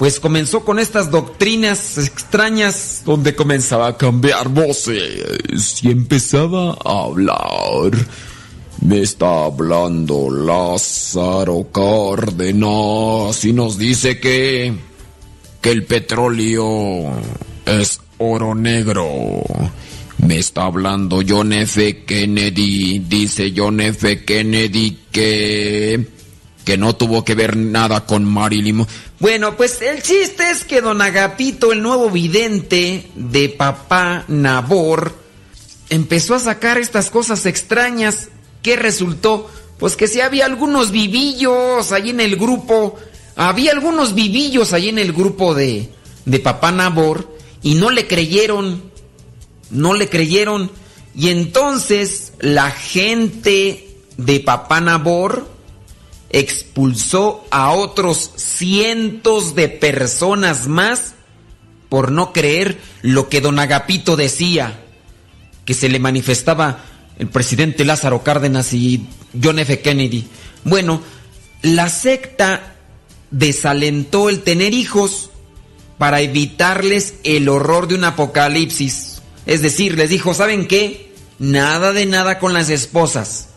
pues 0.00 0.18
comenzó 0.18 0.64
con 0.64 0.78
estas 0.78 1.10
doctrinas 1.10 1.98
extrañas 1.98 3.02
donde 3.04 3.34
comenzaba 3.34 3.88
a 3.88 3.96
cambiar 3.98 4.48
voces 4.48 5.84
y 5.84 5.90
empezaba 5.90 6.70
a 6.82 7.04
hablar. 7.04 7.90
Me 8.80 9.02
está 9.02 9.44
hablando 9.44 10.30
Lázaro 10.30 11.66
Cárdenas 11.70 13.44
y 13.44 13.52
nos 13.52 13.76
dice 13.76 14.18
que 14.18 14.72
que 15.60 15.70
el 15.70 15.84
petróleo 15.84 17.12
es 17.66 18.00
oro 18.16 18.54
negro. 18.54 19.42
Me 20.16 20.38
está 20.38 20.64
hablando 20.64 21.20
John 21.28 21.52
F. 21.52 22.04
Kennedy, 22.06 23.00
dice 23.00 23.52
John 23.54 23.82
F. 23.82 24.24
Kennedy 24.24 24.96
que 25.12 26.19
que 26.64 26.76
no 26.76 26.94
tuvo 26.94 27.24
que 27.24 27.34
ver 27.34 27.56
nada 27.56 28.06
con 28.06 28.24
Marilyn. 28.24 28.86
Bueno, 29.18 29.56
pues 29.56 29.80
el 29.82 30.02
chiste 30.02 30.50
es 30.50 30.64
que 30.64 30.80
don 30.80 31.02
Agapito, 31.02 31.72
el 31.72 31.82
nuevo 31.82 32.10
vidente 32.10 33.10
de 33.14 33.48
papá 33.48 34.24
Nabor, 34.28 35.14
empezó 35.88 36.34
a 36.34 36.40
sacar 36.40 36.78
estas 36.78 37.10
cosas 37.10 37.46
extrañas. 37.46 38.28
¿Qué 38.62 38.76
resultó? 38.76 39.50
Pues 39.78 39.96
que 39.96 40.06
si 40.06 40.20
había 40.20 40.44
algunos 40.44 40.90
vivillos 40.90 41.92
ahí 41.92 42.10
en 42.10 42.20
el 42.20 42.36
grupo, 42.36 42.98
había 43.36 43.72
algunos 43.72 44.14
vivillos 44.14 44.72
ahí 44.72 44.90
en 44.90 44.98
el 44.98 45.12
grupo 45.12 45.54
de, 45.54 45.88
de 46.26 46.38
papá 46.38 46.70
Nabor 46.72 47.36
y 47.62 47.74
no 47.74 47.90
le 47.90 48.06
creyeron, 48.06 48.82
no 49.70 49.94
le 49.94 50.08
creyeron. 50.08 50.70
Y 51.14 51.30
entonces 51.30 52.34
la 52.40 52.70
gente 52.70 53.96
de 54.16 54.40
papá 54.40 54.80
Nabor, 54.80 55.48
expulsó 56.30 57.44
a 57.50 57.72
otros 57.72 58.30
cientos 58.36 59.54
de 59.54 59.68
personas 59.68 60.68
más 60.68 61.14
por 61.88 62.12
no 62.12 62.32
creer 62.32 62.78
lo 63.02 63.28
que 63.28 63.40
don 63.40 63.58
Agapito 63.58 64.16
decía, 64.16 64.80
que 65.64 65.74
se 65.74 65.88
le 65.88 65.98
manifestaba 65.98 66.84
el 67.18 67.28
presidente 67.28 67.84
Lázaro 67.84 68.22
Cárdenas 68.22 68.72
y 68.72 69.06
John 69.42 69.58
F. 69.58 69.80
Kennedy. 69.80 70.26
Bueno, 70.64 71.02
la 71.62 71.88
secta 71.88 72.74
desalentó 73.30 74.28
el 74.28 74.42
tener 74.42 74.72
hijos 74.72 75.30
para 75.98 76.20
evitarles 76.20 77.14
el 77.24 77.48
horror 77.48 77.88
de 77.88 77.96
un 77.96 78.04
apocalipsis. 78.04 79.20
Es 79.46 79.62
decir, 79.62 79.98
les 79.98 80.10
dijo, 80.10 80.32
¿saben 80.32 80.66
qué? 80.66 81.12
Nada 81.38 81.92
de 81.92 82.06
nada 82.06 82.38
con 82.38 82.52
las 82.54 82.70
esposas. 82.70 83.48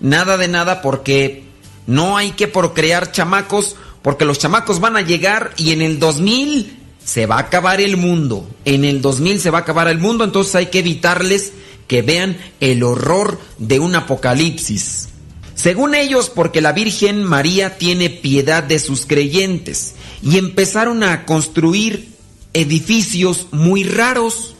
Nada 0.00 0.36
de 0.36 0.48
nada 0.48 0.80
porque 0.80 1.49
no 1.90 2.16
hay 2.16 2.30
que 2.30 2.46
procrear 2.46 3.10
chamacos 3.10 3.74
porque 4.00 4.24
los 4.24 4.38
chamacos 4.38 4.78
van 4.78 4.96
a 4.96 5.00
llegar 5.00 5.52
y 5.56 5.72
en 5.72 5.82
el 5.82 5.98
2000 5.98 6.78
se 7.04 7.26
va 7.26 7.34
a 7.34 7.40
acabar 7.40 7.80
el 7.80 7.96
mundo. 7.96 8.48
En 8.64 8.84
el 8.84 9.02
2000 9.02 9.40
se 9.40 9.50
va 9.50 9.58
a 9.58 9.62
acabar 9.62 9.88
el 9.88 9.98
mundo, 9.98 10.22
entonces 10.22 10.54
hay 10.54 10.66
que 10.66 10.78
evitarles 10.78 11.52
que 11.88 12.02
vean 12.02 12.38
el 12.60 12.84
horror 12.84 13.40
de 13.58 13.80
un 13.80 13.96
apocalipsis. 13.96 15.08
Según 15.56 15.96
ellos, 15.96 16.30
porque 16.30 16.60
la 16.60 16.70
Virgen 16.70 17.24
María 17.24 17.76
tiene 17.76 18.08
piedad 18.08 18.62
de 18.62 18.78
sus 18.78 19.04
creyentes 19.04 19.96
y 20.22 20.38
empezaron 20.38 21.02
a 21.02 21.26
construir 21.26 22.10
edificios 22.52 23.48
muy 23.50 23.82
raros 23.82 24.54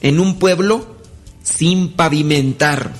en 0.00 0.20
un 0.20 0.38
pueblo 0.38 0.96
sin 1.42 1.92
pavimentar. 1.92 2.94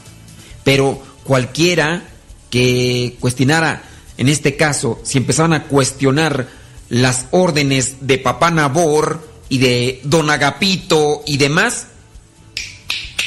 Pero 0.62 1.02
cualquiera 1.24 2.11
que 2.52 3.16
cuestionara, 3.18 3.82
en 4.18 4.28
este 4.28 4.58
caso, 4.58 5.00
si 5.04 5.16
empezaban 5.16 5.54
a 5.54 5.64
cuestionar 5.64 6.48
las 6.90 7.24
órdenes 7.30 8.06
de 8.06 8.18
Papá 8.18 8.50
Nabor 8.50 9.26
y 9.48 9.56
de 9.56 10.02
Don 10.04 10.28
Agapito 10.28 11.22
y 11.26 11.38
demás, 11.38 11.86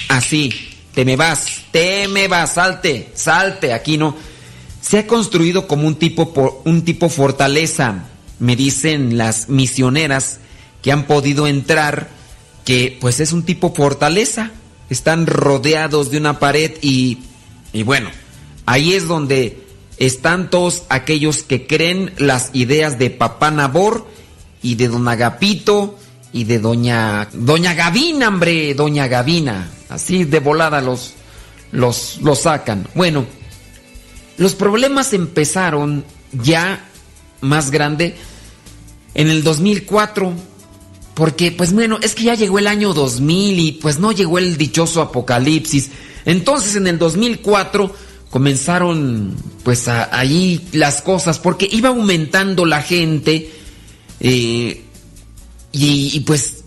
así, 0.09 0.53
te 0.93 1.05
me 1.05 1.15
vas, 1.15 1.63
te 1.71 2.07
me 2.07 2.27
vas, 2.27 2.53
salte, 2.53 3.09
salte, 3.15 3.73
aquí 3.73 3.97
no. 3.97 4.15
Se 4.79 4.99
ha 4.99 5.07
construido 5.07 5.67
como 5.67 5.87
un 5.87 5.95
tipo, 5.95 6.61
un 6.63 6.85
tipo 6.85 7.09
fortaleza, 7.09 8.03
me 8.37 8.55
dicen 8.55 9.17
las 9.17 9.49
misioneras 9.49 10.37
que 10.83 10.91
han 10.91 11.07
podido 11.07 11.47
entrar, 11.47 12.09
que 12.63 12.95
pues 13.01 13.19
es 13.19 13.33
un 13.33 13.41
tipo 13.41 13.73
fortaleza, 13.73 14.51
están 14.91 15.25
rodeados 15.25 16.11
de 16.11 16.19
una 16.19 16.37
pared 16.37 16.73
y, 16.83 17.23
y 17.73 17.81
bueno, 17.81 18.11
Ahí 18.65 18.93
es 18.93 19.07
donde 19.07 19.63
están 19.97 20.49
todos 20.49 20.83
aquellos 20.89 21.43
que 21.43 21.67
creen 21.67 22.13
las 22.17 22.49
ideas 22.53 22.99
de 22.99 23.09
Papá 23.09 23.51
Nabor 23.51 24.07
y 24.61 24.75
de 24.75 24.87
Don 24.87 25.07
Agapito 25.07 25.97
y 26.33 26.43
de 26.43 26.59
Doña 26.59 27.29
Doña 27.33 27.73
Gavina, 27.73 28.27
hombre, 28.27 28.73
Doña 28.73 29.07
Gavina. 29.07 29.71
Así 29.89 30.23
de 30.23 30.39
volada 30.39 30.81
los 30.81 31.13
los 31.71 32.39
sacan. 32.41 32.87
Bueno, 32.95 33.25
los 34.37 34.55
problemas 34.55 35.13
empezaron 35.13 36.03
ya 36.31 36.89
más 37.41 37.71
grande 37.71 38.15
en 39.13 39.29
el 39.29 39.43
2004 39.43 40.33
Porque, 41.15 41.53
pues 41.53 41.71
bueno, 41.71 41.97
es 42.01 42.13
que 42.13 42.23
ya 42.23 42.35
llegó 42.35 42.59
el 42.59 42.67
año 42.67 42.93
2000 42.93 43.59
y 43.59 43.71
pues 43.73 43.99
no 43.99 44.11
llegó 44.11 44.37
el 44.37 44.57
dichoso 44.57 45.01
apocalipsis. 45.01 45.91
Entonces 46.25 46.75
en 46.75 46.87
el 46.87 46.99
2004 46.99 47.95
comenzaron 48.35 49.33
pues 49.63 49.87
ahí 49.87 50.67
las 50.73 51.01
cosas 51.01 51.39
porque 51.39 51.69
iba 51.71 51.87
aumentando 51.87 52.65
la 52.65 52.81
gente 52.81 53.49
eh, 54.19 54.83
y, 55.71 56.11
y 56.13 56.19
pues 56.19 56.65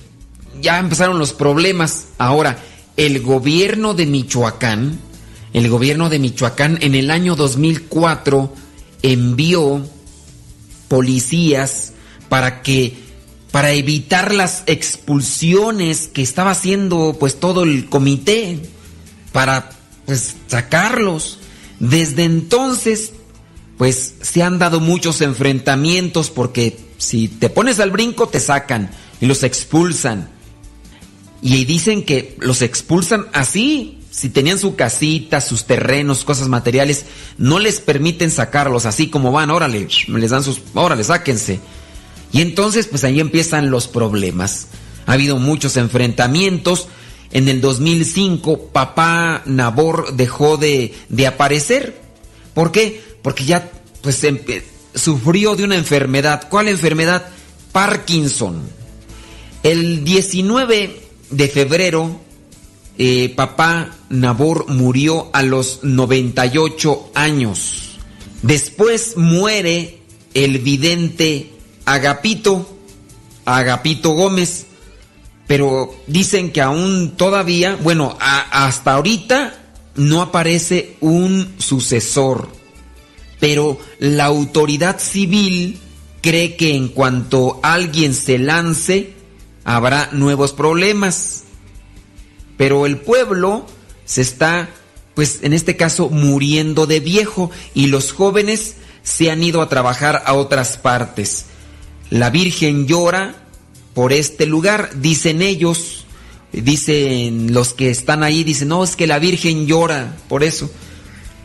ya 0.62 0.78
empezaron 0.78 1.18
los 1.18 1.34
problemas. 1.34 2.06
Ahora, 2.16 2.58
el 2.96 3.20
gobierno 3.20 3.92
de 3.92 4.06
Michoacán, 4.06 4.98
el 5.52 5.68
gobierno 5.68 6.08
de 6.08 6.18
Michoacán 6.18 6.78
en 6.80 6.94
el 6.94 7.10
año 7.10 7.36
2004 7.36 8.50
envió 9.02 9.86
policías 10.88 11.92
para 12.30 12.62
que 12.62 12.96
para 13.50 13.72
evitar 13.72 14.32
las 14.32 14.62
expulsiones 14.64 16.08
que 16.08 16.22
estaba 16.22 16.52
haciendo 16.52 17.14
pues 17.20 17.38
todo 17.38 17.64
el 17.64 17.90
comité 17.90 18.58
para 19.32 19.68
pues 20.06 20.34
sacarlos. 20.46 21.40
Desde 21.80 22.24
entonces 22.24 23.12
pues 23.78 24.14
se 24.20 24.42
han 24.42 24.58
dado 24.58 24.80
muchos 24.80 25.20
enfrentamientos 25.20 26.30
porque 26.30 26.76
si 26.98 27.28
te 27.28 27.48
pones 27.48 27.78
al 27.78 27.92
brinco 27.92 28.28
te 28.28 28.40
sacan 28.40 28.90
y 29.20 29.26
los 29.26 29.44
expulsan. 29.44 30.28
Y 31.40 31.64
dicen 31.64 32.04
que 32.04 32.36
los 32.40 32.60
expulsan 32.60 33.26
así. 33.32 33.94
Si 34.10 34.30
tenían 34.30 34.58
su 34.58 34.74
casita, 34.74 35.40
sus 35.40 35.64
terrenos, 35.64 36.24
cosas 36.24 36.48
materiales, 36.48 37.04
no 37.36 37.60
les 37.60 37.80
permiten 37.80 38.32
sacarlos 38.32 38.84
así 38.84 39.08
como 39.08 39.30
van, 39.30 39.50
órale, 39.50 39.86
les 40.08 40.30
dan 40.30 40.42
sus, 40.42 40.60
órale, 40.74 41.04
sáquense. 41.04 41.60
Y 42.32 42.40
entonces, 42.40 42.88
pues 42.88 43.04
ahí 43.04 43.20
empiezan 43.20 43.70
los 43.70 43.86
problemas. 43.86 44.66
Ha 45.06 45.12
habido 45.12 45.38
muchos 45.38 45.76
enfrentamientos. 45.76 46.88
En 47.30 47.48
el 47.48 47.60
2005, 47.60 48.68
papá 48.72 49.42
Nabor 49.44 50.14
dejó 50.14 50.56
de, 50.56 50.94
de 51.08 51.26
aparecer. 51.26 52.00
¿Por 52.54 52.72
qué? 52.72 53.02
Porque 53.22 53.44
ya, 53.44 53.70
pues, 54.02 54.26
sufrió 54.94 55.54
de 55.56 55.64
una 55.64 55.76
enfermedad. 55.76 56.48
¿Cuál 56.48 56.68
enfermedad? 56.68 57.28
Parkinson. 57.72 58.62
El 59.62 60.04
19 60.04 61.00
de 61.30 61.48
febrero, 61.48 62.20
eh, 62.96 63.32
papá 63.36 63.96
Nabor 64.08 64.68
murió 64.68 65.30
a 65.32 65.42
los 65.42 65.80
98 65.82 67.10
años. 67.14 67.98
Después 68.42 69.16
muere 69.16 69.98
el 70.34 70.58
vidente 70.58 71.50
Agapito, 71.84 72.78
Agapito 73.44 74.10
Gómez, 74.10 74.66
pero 75.48 75.94
dicen 76.06 76.52
que 76.52 76.60
aún 76.60 77.14
todavía, 77.16 77.76
bueno, 77.82 78.16
hasta 78.20 78.92
ahorita 78.92 79.54
no 79.96 80.20
aparece 80.20 80.96
un 81.00 81.54
sucesor, 81.58 82.50
pero 83.40 83.80
la 83.98 84.26
autoridad 84.26 85.00
civil 85.00 85.80
cree 86.20 86.54
que 86.54 86.76
en 86.76 86.88
cuanto 86.88 87.60
alguien 87.62 88.12
se 88.12 88.38
lance, 88.38 89.14
habrá 89.64 90.10
nuevos 90.12 90.52
problemas. 90.52 91.44
Pero 92.58 92.84
el 92.84 92.98
pueblo 92.98 93.64
se 94.04 94.20
está, 94.20 94.68
pues 95.14 95.38
en 95.42 95.54
este 95.54 95.76
caso, 95.78 96.10
muriendo 96.10 96.86
de 96.86 97.00
viejo 97.00 97.50
y 97.72 97.86
los 97.86 98.12
jóvenes 98.12 98.76
se 99.02 99.30
han 99.30 99.42
ido 99.42 99.62
a 99.62 99.70
trabajar 99.70 100.24
a 100.26 100.34
otras 100.34 100.76
partes. 100.76 101.46
La 102.10 102.28
Virgen 102.28 102.86
llora 102.86 103.47
por 103.98 104.12
este 104.12 104.46
lugar, 104.46 104.90
dicen 105.00 105.42
ellos, 105.42 106.04
dicen 106.52 107.52
los 107.52 107.74
que 107.74 107.90
están 107.90 108.22
ahí, 108.22 108.44
dicen, 108.44 108.68
no, 108.68 108.84
es 108.84 108.94
que 108.94 109.08
la 109.08 109.18
Virgen 109.18 109.66
llora 109.66 110.16
por 110.28 110.44
eso. 110.44 110.70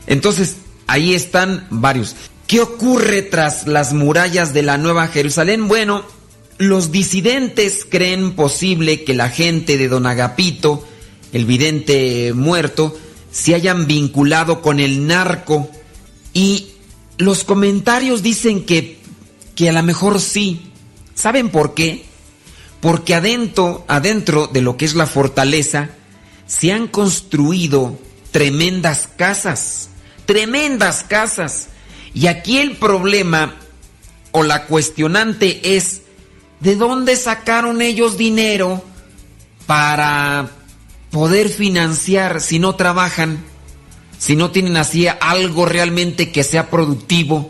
Entonces, 0.06 0.58
ahí 0.86 1.16
están 1.16 1.66
varios. 1.72 2.16
¿Qué 2.46 2.62
ocurre 2.62 3.24
tras 3.24 3.66
las 3.66 3.94
murallas 3.94 4.54
de 4.54 4.62
la 4.62 4.78
Nueva 4.78 5.08
Jerusalén? 5.08 5.68
Bueno, 5.68 6.04
los 6.60 6.92
disidentes 6.92 7.88
creen 7.90 8.34
posible 8.34 9.04
que 9.04 9.16
la 9.16 9.30
gente 9.30 9.80
de 9.80 9.88
Don 9.88 10.06
Agapito, 10.06 10.86
el 11.32 11.46
vidente 11.46 12.34
muerto, 12.36 12.96
se 13.32 13.56
hayan 13.56 13.88
vinculado 13.88 14.62
con 14.62 14.80
el 14.80 15.08
narco 15.08 15.72
y 16.34 16.68
los 17.18 17.46
comentarios 17.46 18.22
dicen 18.22 18.64
que, 18.64 19.00
que 19.56 19.70
a 19.70 19.74
lo 19.74 19.82
mejor 19.82 20.22
sí. 20.22 20.62
¿Saben 21.16 21.50
por 21.50 21.74
qué? 21.74 22.13
Porque 22.84 23.16
adentro, 23.16 23.86
adentro 23.88 24.48
de 24.48 24.60
lo 24.62 24.76
que 24.76 24.84
es 24.84 24.94
la 24.94 25.08
fortaleza 25.08 25.92
se 26.48 26.74
han 26.74 26.90
construido 26.90 27.98
tremendas 28.32 29.08
casas, 29.16 29.88
tremendas 30.26 31.06
casas. 31.08 31.70
Y 32.14 32.28
aquí 32.28 32.58
el 32.58 32.76
problema 32.76 33.56
o 34.34 34.44
la 34.44 34.66
cuestionante 34.66 35.78
es 35.78 36.02
¿de 36.60 36.76
dónde 36.76 37.16
sacaron 37.16 37.82
ellos 37.82 38.18
dinero 38.18 38.84
para 39.66 40.52
poder 41.10 41.48
financiar 41.48 42.42
si 42.42 42.60
no 42.60 42.76
trabajan, 42.76 43.46
si 44.20 44.36
no 44.36 44.52
tienen 44.52 44.76
así 44.76 45.08
algo 45.08 45.66
realmente 45.66 46.34
que 46.34 46.44
sea 46.44 46.70
productivo? 46.70 47.50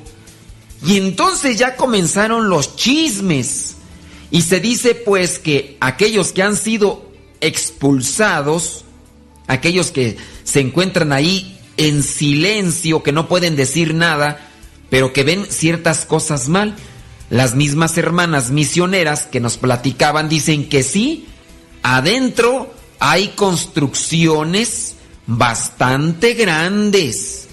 Y 0.85 0.97
entonces 0.97 1.57
ya 1.57 1.75
comenzaron 1.75 2.49
los 2.49 2.75
chismes. 2.75 3.72
Y 4.33 4.41
se 4.41 4.59
dice 4.59 4.95
pues 4.95 5.37
que 5.37 5.77
aquellos 5.79 6.31
que 6.31 6.41
han 6.41 6.57
sido 6.57 7.07
expulsados, 7.39 8.83
aquellos 9.45 9.91
que 9.91 10.17
se 10.43 10.59
encuentran 10.59 11.13
ahí 11.13 11.59
en 11.77 12.01
silencio, 12.01 13.03
que 13.03 13.11
no 13.11 13.27
pueden 13.27 13.55
decir 13.55 13.93
nada, 13.93 14.49
pero 14.89 15.13
que 15.13 15.23
ven 15.23 15.45
ciertas 15.47 16.05
cosas 16.05 16.49
mal, 16.49 16.75
las 17.29 17.53
mismas 17.53 17.95
hermanas 17.99 18.49
misioneras 18.49 19.27
que 19.27 19.39
nos 19.39 19.57
platicaban 19.57 20.29
dicen 20.29 20.67
que 20.67 20.81
sí, 20.81 21.27
adentro 21.83 22.73
hay 22.97 23.33
construcciones 23.35 24.95
bastante 25.27 26.33
grandes 26.33 27.49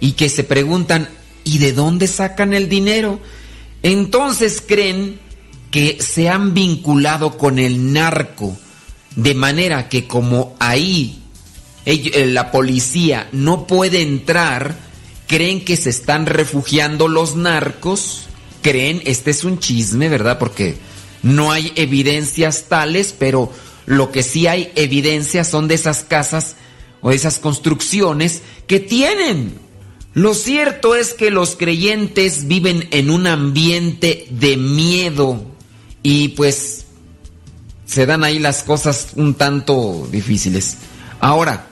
y 0.00 0.12
que 0.12 0.30
se 0.30 0.44
preguntan, 0.44 1.10
¿y 1.44 1.58
de 1.58 1.74
dónde 1.74 2.06
sacan 2.06 2.54
el 2.54 2.70
dinero? 2.70 3.20
Entonces 3.82 4.62
creen 4.66 5.20
que 5.72 5.98
se 6.00 6.28
han 6.28 6.54
vinculado 6.54 7.36
con 7.36 7.58
el 7.58 7.92
narco, 7.92 8.56
de 9.16 9.34
manera 9.34 9.88
que 9.88 10.06
como 10.06 10.54
ahí 10.60 11.18
eh, 11.84 12.26
la 12.26 12.52
policía 12.52 13.28
no 13.32 13.66
puede 13.66 14.02
entrar, 14.02 14.76
creen 15.26 15.64
que 15.64 15.76
se 15.76 15.90
están 15.90 16.26
refugiando 16.26 17.08
los 17.08 17.34
narcos 17.34 18.28
creen, 18.62 19.02
este 19.04 19.32
es 19.32 19.44
un 19.44 19.58
chisme, 19.58 20.08
¿verdad? 20.08 20.38
Porque 20.38 20.76
no 21.22 21.52
hay 21.52 21.72
evidencias 21.74 22.66
tales, 22.68 23.14
pero 23.18 23.52
lo 23.84 24.10
que 24.10 24.22
sí 24.22 24.46
hay 24.46 24.72
evidencias 24.76 25.48
son 25.48 25.68
de 25.68 25.74
esas 25.74 26.04
casas 26.04 26.56
o 27.02 27.10
esas 27.10 27.38
construcciones 27.38 28.42
que 28.66 28.80
tienen. 28.80 29.58
Lo 30.14 30.34
cierto 30.34 30.94
es 30.94 31.14
que 31.14 31.30
los 31.30 31.56
creyentes 31.56 32.46
viven 32.46 32.88
en 32.92 33.10
un 33.10 33.26
ambiente 33.26 34.26
de 34.30 34.56
miedo 34.56 35.51
y 36.02 36.28
pues 36.28 36.86
se 37.86 38.06
dan 38.06 38.24
ahí 38.24 38.38
las 38.38 38.62
cosas 38.62 39.08
un 39.16 39.34
tanto 39.34 40.08
difíciles. 40.10 40.78
Ahora, 41.20 41.66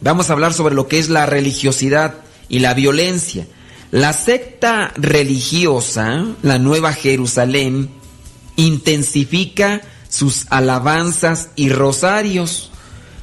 vamos 0.00 0.30
a 0.30 0.34
hablar 0.34 0.54
sobre 0.54 0.74
lo 0.74 0.88
que 0.88 0.98
es 0.98 1.08
la 1.08 1.26
religiosidad 1.26 2.14
y 2.48 2.60
la 2.60 2.74
violencia. 2.74 3.46
La 3.90 4.12
secta 4.12 4.92
religiosa, 4.96 6.24
la 6.42 6.58
Nueva 6.58 6.92
Jerusalén, 6.92 7.90
intensifica 8.56 9.80
sus 10.08 10.46
alabanzas 10.50 11.50
y 11.56 11.70
rosarios. 11.70 12.70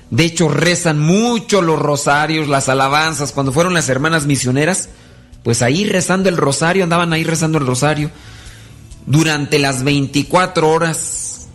De 0.10 0.26
hecho, 0.26 0.50
rezan 0.50 1.00
mucho 1.00 1.62
los 1.62 1.80
rosarios, 1.80 2.48
las 2.48 2.70
alabanzas. 2.70 3.32
Cuando 3.32 3.54
fueron 3.54 3.74
las 3.74 3.88
hermanas 3.88 4.26
misioneras, 4.26 4.90
pues 5.44 5.62
ahí 5.62 5.86
rezando 5.86 6.28
el 6.28 6.38
rosario, 6.38 6.84
andaban 6.84 7.14
ahí 7.14 7.24
rezando 7.24 7.58
el 7.58 7.66
rosario 7.66 8.12
durante 9.08 9.58
las 9.58 9.84
24 9.84 10.70
horas. 10.70 11.48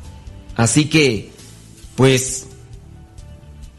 Así 0.57 0.86
que, 0.86 1.30
pues, 1.94 2.46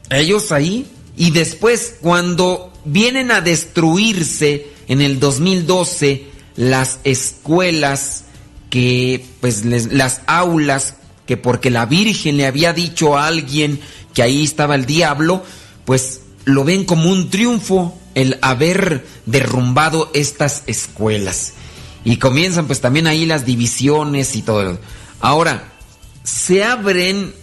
ellos 0.10 0.54
ahí. 0.54 0.88
Y 1.18 1.32
después, 1.32 1.96
cuando 2.02 2.72
vienen 2.86 3.32
a 3.32 3.42
destruirse 3.42 4.68
en 4.88 5.02
el 5.02 5.20
2012 5.20 6.28
las 6.56 7.00
escuelas 7.04 8.26
que, 8.70 9.26
pues 9.40 9.66
las 9.66 10.22
aulas 10.26 10.96
que 11.26 11.38
porque 11.38 11.70
la 11.70 11.86
Virgen 11.86 12.38
le 12.38 12.46
había 12.46 12.74
dicho 12.74 13.18
a 13.18 13.28
alguien 13.28 13.80
que 14.14 14.24
ahí 14.24 14.44
estaba 14.44 14.76
el 14.76 14.86
diablo, 14.86 15.44
pues 15.86 16.22
lo 16.46 16.64
ven 16.64 16.86
como 16.86 17.10
un 17.10 17.30
triunfo 17.30 17.98
el 18.16 18.38
haber 18.42 19.06
derrumbado 19.26 20.12
estas 20.14 20.64
escuelas. 20.68 21.54
Y 22.06 22.18
comienzan 22.18 22.68
pues 22.68 22.82
también 22.82 23.08
ahí 23.08 23.26
las 23.26 23.46
divisiones 23.46 24.36
y 24.36 24.42
todo. 24.42 24.80
Ahora, 25.20 25.72
se 26.24 26.64
abren 26.64 27.34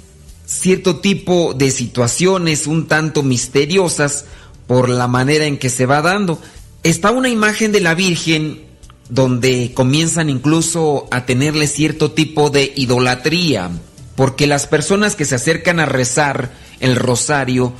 cierto 0.47 0.97
tipo 0.97 1.55
de 1.55 1.71
situaciones 1.71 2.67
un 2.67 2.87
tanto 2.89 3.23
misteriosas 3.23 4.25
por 4.67 4.89
la 4.89 5.07
manera 5.07 5.47
en 5.47 5.59
que 5.59 5.71
se 5.71 5.87
va 5.87 6.03
dando. 6.03 6.41
Está 6.83 7.11
una 7.11 7.29
imagen 7.29 7.73
de 7.73 7.81
la 7.81 7.95
Virgen 7.95 8.63
donde 9.09 9.73
comienzan 9.75 10.31
incluso 10.31 11.09
a 11.11 11.27
tenerle 11.27 11.67
cierto 11.67 12.13
tipo 12.13 12.51
de 12.51 12.73
idolatría, 12.77 13.71
porque 14.17 14.47
las 14.47 14.67
personas 14.67 15.17
que 15.17 15.25
se 15.25 15.35
acercan 15.35 15.81
a 15.81 15.87
rezar 15.87 16.53
el 16.79 16.97
rosario 16.97 17.73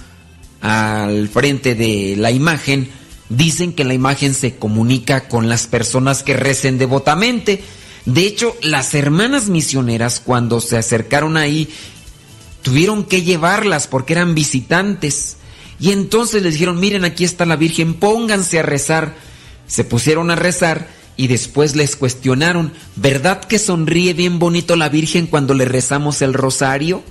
al 0.61 1.29
frente 1.29 1.75
de 1.75 2.17
la 2.17 2.31
imagen, 2.31 2.91
dicen 3.31 3.73
que 3.73 3.85
la 3.85 3.95
imagen 3.95 4.35
se 4.35 4.57
comunica 4.57 5.29
con 5.29 5.49
las 5.49 5.67
personas 5.67 6.23
que 6.23 6.35
recen 6.35 6.77
devotamente. 6.77 7.63
De 8.05 8.27
hecho, 8.27 8.55
las 8.63 8.95
hermanas 8.95 9.49
misioneras 9.49 10.21
cuando 10.21 10.61
se 10.61 10.77
acercaron 10.77 11.39
ahí 11.39 11.69
tuvieron 12.63 13.05
que 13.05 13.23
llevarlas 13.23 13.87
porque 13.87 14.13
eran 14.13 14.35
visitantes. 14.35 15.37
Y 15.79 15.93
entonces 15.93 16.43
les 16.43 16.55
dijeron, 16.55 16.79
miren, 16.79 17.05
aquí 17.05 17.25
está 17.25 17.47
la 17.47 17.57
Virgen, 17.57 17.95
pónganse 17.95 18.59
a 18.59 18.63
rezar. 18.63 19.15
Se 19.67 19.85
pusieron 19.85 20.31
a 20.31 20.37
rezar 20.37 20.89
y 21.17 21.29
después 21.29 21.77
les 21.77 21.97
cuestionaron, 21.97 22.73
¿verdad 22.97 23.45
que 23.45 23.59
sonríe 23.59 24.13
bien 24.13 24.39
bonito 24.39 24.75
la 24.77 24.89
Virgen 24.89 25.27
cuando 25.27 25.55
le 25.55 25.65
rezamos 25.65 26.21
el 26.23 26.35
rosario? 26.35 27.03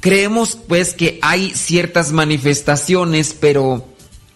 Creemos 0.00 0.58
pues 0.66 0.94
que 0.94 1.20
hay 1.22 1.52
ciertas 1.54 2.12
manifestaciones, 2.12 3.36
pero 3.38 3.91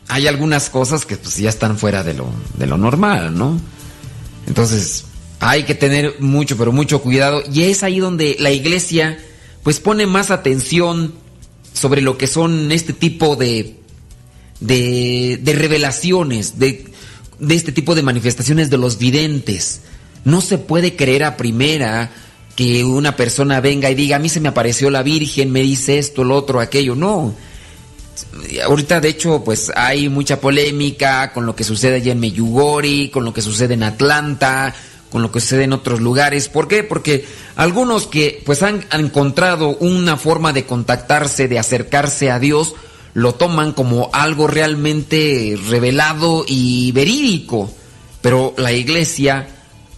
hay 0.08 0.26
algunas 0.26 0.70
cosas 0.70 1.04
que 1.04 1.16
pues 1.16 1.36
ya 1.36 1.48
están 1.48 1.78
fuera 1.78 2.02
de 2.02 2.14
lo, 2.14 2.28
de 2.58 2.66
lo 2.66 2.78
normal, 2.78 3.36
¿no? 3.36 3.60
Entonces 4.46 5.04
hay 5.40 5.64
que 5.64 5.74
tener 5.74 6.16
mucho, 6.20 6.56
pero 6.56 6.72
mucho 6.72 7.02
cuidado. 7.02 7.42
Y 7.52 7.62
es 7.62 7.82
ahí 7.82 7.98
donde 7.98 8.36
la 8.38 8.50
iglesia 8.50 9.18
pues 9.62 9.80
pone 9.80 10.06
más 10.06 10.30
atención 10.30 11.14
sobre 11.72 12.00
lo 12.00 12.16
que 12.16 12.26
son 12.26 12.72
este 12.72 12.92
tipo 12.92 13.36
de, 13.36 13.76
de, 14.60 15.54
revelaciones, 15.56 16.58
de, 16.58 16.86
de 17.38 17.54
este 17.54 17.72
tipo 17.72 17.94
de 17.94 18.02
manifestaciones 18.02 18.70
de 18.70 18.78
los 18.78 18.98
videntes. 18.98 19.80
No 20.24 20.40
se 20.40 20.58
puede 20.58 20.96
creer 20.96 21.24
a 21.24 21.36
primera 21.36 22.10
que 22.54 22.84
una 22.84 23.16
persona 23.16 23.60
venga 23.60 23.90
y 23.90 23.94
diga, 23.94 24.16
a 24.16 24.20
mí 24.20 24.28
se 24.28 24.40
me 24.40 24.48
apareció 24.48 24.88
la 24.88 25.02
Virgen, 25.02 25.52
me 25.52 25.60
dice 25.60 25.98
esto, 25.98 26.24
lo 26.24 26.36
otro, 26.36 26.60
aquello. 26.60 26.94
No. 26.94 27.34
Ahorita, 28.64 29.00
de 29.00 29.08
hecho, 29.08 29.42
pues 29.44 29.70
hay 29.74 30.08
mucha 30.08 30.40
polémica 30.40 31.32
con 31.32 31.46
lo 31.46 31.54
que 31.54 31.64
sucede 31.64 31.96
allá 31.96 32.12
en 32.12 32.20
Meyugori, 32.20 33.10
con 33.10 33.24
lo 33.24 33.32
que 33.32 33.42
sucede 33.42 33.74
en 33.74 33.82
Atlanta, 33.82 34.74
con 35.10 35.22
lo 35.22 35.30
que 35.32 35.40
sucede 35.40 35.64
en 35.64 35.72
otros 35.72 36.00
lugares. 36.00 36.48
¿Por 36.48 36.68
qué? 36.68 36.82
Porque 36.82 37.24
algunos 37.56 38.06
que 38.06 38.42
pues 38.44 38.62
han, 38.62 38.84
encontrado 38.92 39.76
una 39.76 40.16
forma 40.16 40.52
de 40.52 40.64
contactarse, 40.64 41.48
de 41.48 41.58
acercarse 41.58 42.30
a 42.30 42.38
Dios, 42.38 42.74
lo 43.14 43.34
toman 43.34 43.72
como 43.72 44.10
algo 44.12 44.46
realmente 44.46 45.58
revelado 45.68 46.44
y 46.46 46.92
verídico. 46.92 47.70
Pero 48.20 48.54
la 48.56 48.72
iglesia 48.72 49.48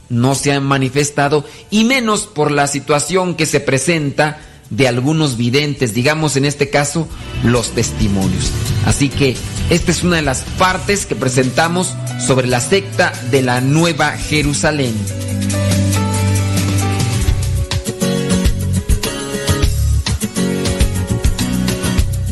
no 0.08 0.34
se 0.34 0.52
ha 0.52 0.60
manifestado 0.60 1.44
y 1.70 1.84
menos 1.84 2.26
por 2.26 2.50
la 2.50 2.66
situación 2.66 3.34
que 3.34 3.46
se 3.46 3.60
presenta 3.60 4.40
de 4.70 4.88
algunos 4.88 5.36
videntes, 5.36 5.94
digamos 5.94 6.36
en 6.36 6.44
este 6.44 6.70
caso 6.70 7.08
los 7.42 7.70
testimonios. 7.70 8.50
Así 8.86 9.08
que 9.08 9.36
esta 9.70 9.90
es 9.90 10.02
una 10.02 10.16
de 10.16 10.22
las 10.22 10.42
partes 10.58 11.06
que 11.06 11.14
presentamos 11.14 11.94
sobre 12.24 12.46
la 12.46 12.60
secta 12.60 13.12
de 13.30 13.42
la 13.42 13.60
Nueva 13.60 14.12
Jerusalén. 14.12 14.94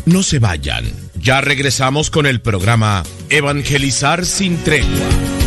No 0.05 0.23
se 0.23 0.39
vayan, 0.39 0.85
ya 1.15 1.41
regresamos 1.41 2.09
con 2.09 2.25
el 2.25 2.39
programa 2.39 3.03
Evangelizar 3.29 4.25
sin 4.25 4.57
tregua. 4.63 5.46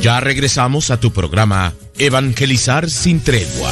Ya 0.00 0.18
regresamos 0.18 0.90
a 0.90 0.98
tu 0.98 1.12
programa 1.12 1.74
Evangelizar 1.98 2.88
sin 2.88 3.20
tregua. 3.20 3.70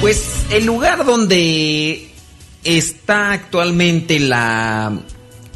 Pues 0.00 0.44
el 0.50 0.66
lugar 0.66 1.04
donde 1.04 2.12
está 2.62 3.32
actualmente 3.32 4.20
la 4.20 4.96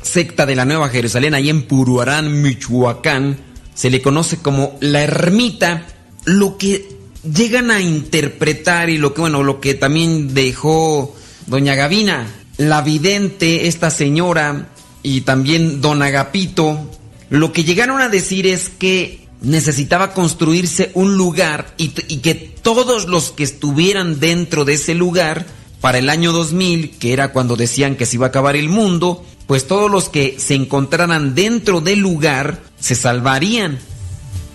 secta 0.02 0.46
de 0.46 0.56
la 0.56 0.64
Nueva 0.64 0.88
Jerusalén, 0.88 1.34
ahí 1.34 1.50
en 1.50 1.68
Puruarán, 1.68 2.42
Michoacán, 2.42 3.38
se 3.74 3.90
le 3.90 4.02
conoce 4.02 4.38
como 4.38 4.76
la 4.80 5.02
ermita. 5.02 5.86
Lo 6.24 6.58
que 6.58 6.88
llegan 7.22 7.70
a 7.70 7.80
interpretar 7.80 8.90
y 8.90 8.98
lo 8.98 9.14
que, 9.14 9.20
bueno, 9.20 9.44
lo 9.44 9.60
que 9.60 9.74
también 9.74 10.34
dejó 10.34 11.14
doña 11.50 11.74
Gavina, 11.74 12.28
la 12.58 12.80
vidente, 12.80 13.66
esta 13.66 13.90
señora 13.90 14.68
y 15.02 15.22
también 15.22 15.80
don 15.80 16.00
Agapito, 16.00 16.88
lo 17.28 17.52
que 17.52 17.64
llegaron 17.64 18.00
a 18.00 18.08
decir 18.08 18.46
es 18.46 18.68
que 18.68 19.26
necesitaba 19.42 20.14
construirse 20.14 20.92
un 20.94 21.16
lugar 21.16 21.74
y, 21.76 21.92
y, 22.06 22.18
que 22.18 22.36
todos 22.36 23.08
los 23.08 23.32
que 23.32 23.42
estuvieran 23.42 24.20
dentro 24.20 24.64
de 24.64 24.74
ese 24.74 24.94
lugar 24.94 25.44
para 25.80 25.98
el 25.98 26.08
año 26.08 26.30
2000, 26.30 26.98
que 26.98 27.12
era 27.12 27.32
cuando 27.32 27.56
decían 27.56 27.96
que 27.96 28.06
se 28.06 28.16
iba 28.16 28.26
a 28.26 28.28
acabar 28.28 28.54
el 28.54 28.68
mundo, 28.68 29.24
pues 29.48 29.66
todos 29.66 29.90
los 29.90 30.08
que 30.08 30.36
se 30.38 30.54
encontraran 30.54 31.34
dentro 31.34 31.80
del 31.80 31.98
lugar 31.98 32.62
se 32.78 32.94
salvarían. 32.94 33.80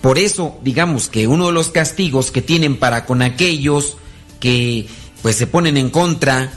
Por 0.00 0.18
eso, 0.18 0.58
digamos 0.62 1.08
que 1.08 1.26
uno 1.26 1.48
de 1.48 1.52
los 1.52 1.68
castigos 1.68 2.30
que 2.30 2.40
tienen 2.40 2.78
para 2.78 3.04
con 3.04 3.20
aquellos 3.20 3.98
que 4.40 4.86
pues 5.20 5.36
se 5.36 5.46
ponen 5.46 5.76
en 5.76 5.90
contra, 5.90 6.52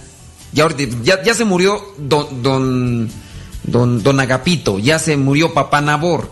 ya, 0.54 0.68
ya, 1.04 1.34
se 1.34 1.46
murió 1.46 1.82
don, 1.98 2.42
don, 2.42 3.10
don, 3.64 4.04
don 4.04 4.20
Agapito, 4.20 4.80
ya 4.80 5.00
se 5.00 5.18
murió 5.18 5.54
papá 5.54 5.82
Nabor, 5.82 6.32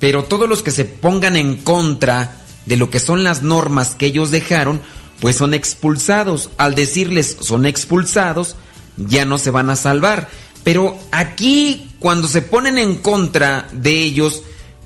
pero 0.00 0.24
todos 0.24 0.48
los 0.48 0.62
que 0.62 0.70
se 0.70 0.84
pongan 0.84 1.36
en 1.36 1.56
contra 1.56 2.42
de 2.66 2.76
lo 2.76 2.90
que 2.90 3.00
son 3.00 3.24
las 3.24 3.42
normas 3.42 3.94
que 3.94 4.06
ellos 4.06 4.30
dejaron, 4.30 4.80
pues 5.20 5.36
son 5.36 5.54
expulsados. 5.54 6.50
Al 6.56 6.74
decirles 6.74 7.36
son 7.40 7.66
expulsados, 7.66 8.56
ya 8.96 9.24
no 9.24 9.38
se 9.38 9.50
van 9.50 9.70
a 9.70 9.76
salvar. 9.76 10.28
Pero 10.64 10.98
aquí, 11.10 11.92
cuando 11.98 12.28
se 12.28 12.42
ponen 12.42 12.78
en 12.78 12.96
contra 12.96 13.68
de 13.72 14.02
ellos, 14.02 14.42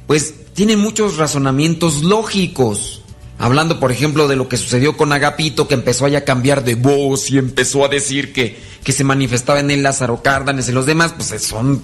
pues 0.07 0.35
tienen 0.55 0.79
muchos 0.79 1.17
razonamientos 1.17 2.03
lógicos. 2.03 3.03
Hablando, 3.39 3.79
por 3.79 3.93
ejemplo, 3.93 4.29
de 4.29 4.37
lo 4.37 4.49
que 4.49 4.57
sucedió 4.57 4.97
con 4.97 5.13
Agapito, 5.13 5.69
que 5.69 5.75
empezó 5.75 6.07
a 6.07 6.21
cambiar 6.23 6.65
de 6.65 6.75
voz 6.75 7.31
y 7.31 7.39
empezó 7.39 7.85
a 7.85 7.89
decir 7.89 8.33
que, 8.33 8.59
que 8.83 8.93
se 8.93 9.05
manifestaba 9.05 9.61
en 9.61 9.71
el 9.71 9.83
Lázaro 9.83 10.23
Cárdenas 10.23 10.69
y 10.69 10.73
los 10.73 10.87
demás, 10.87 11.15
pues 11.17 11.43
son 11.43 11.83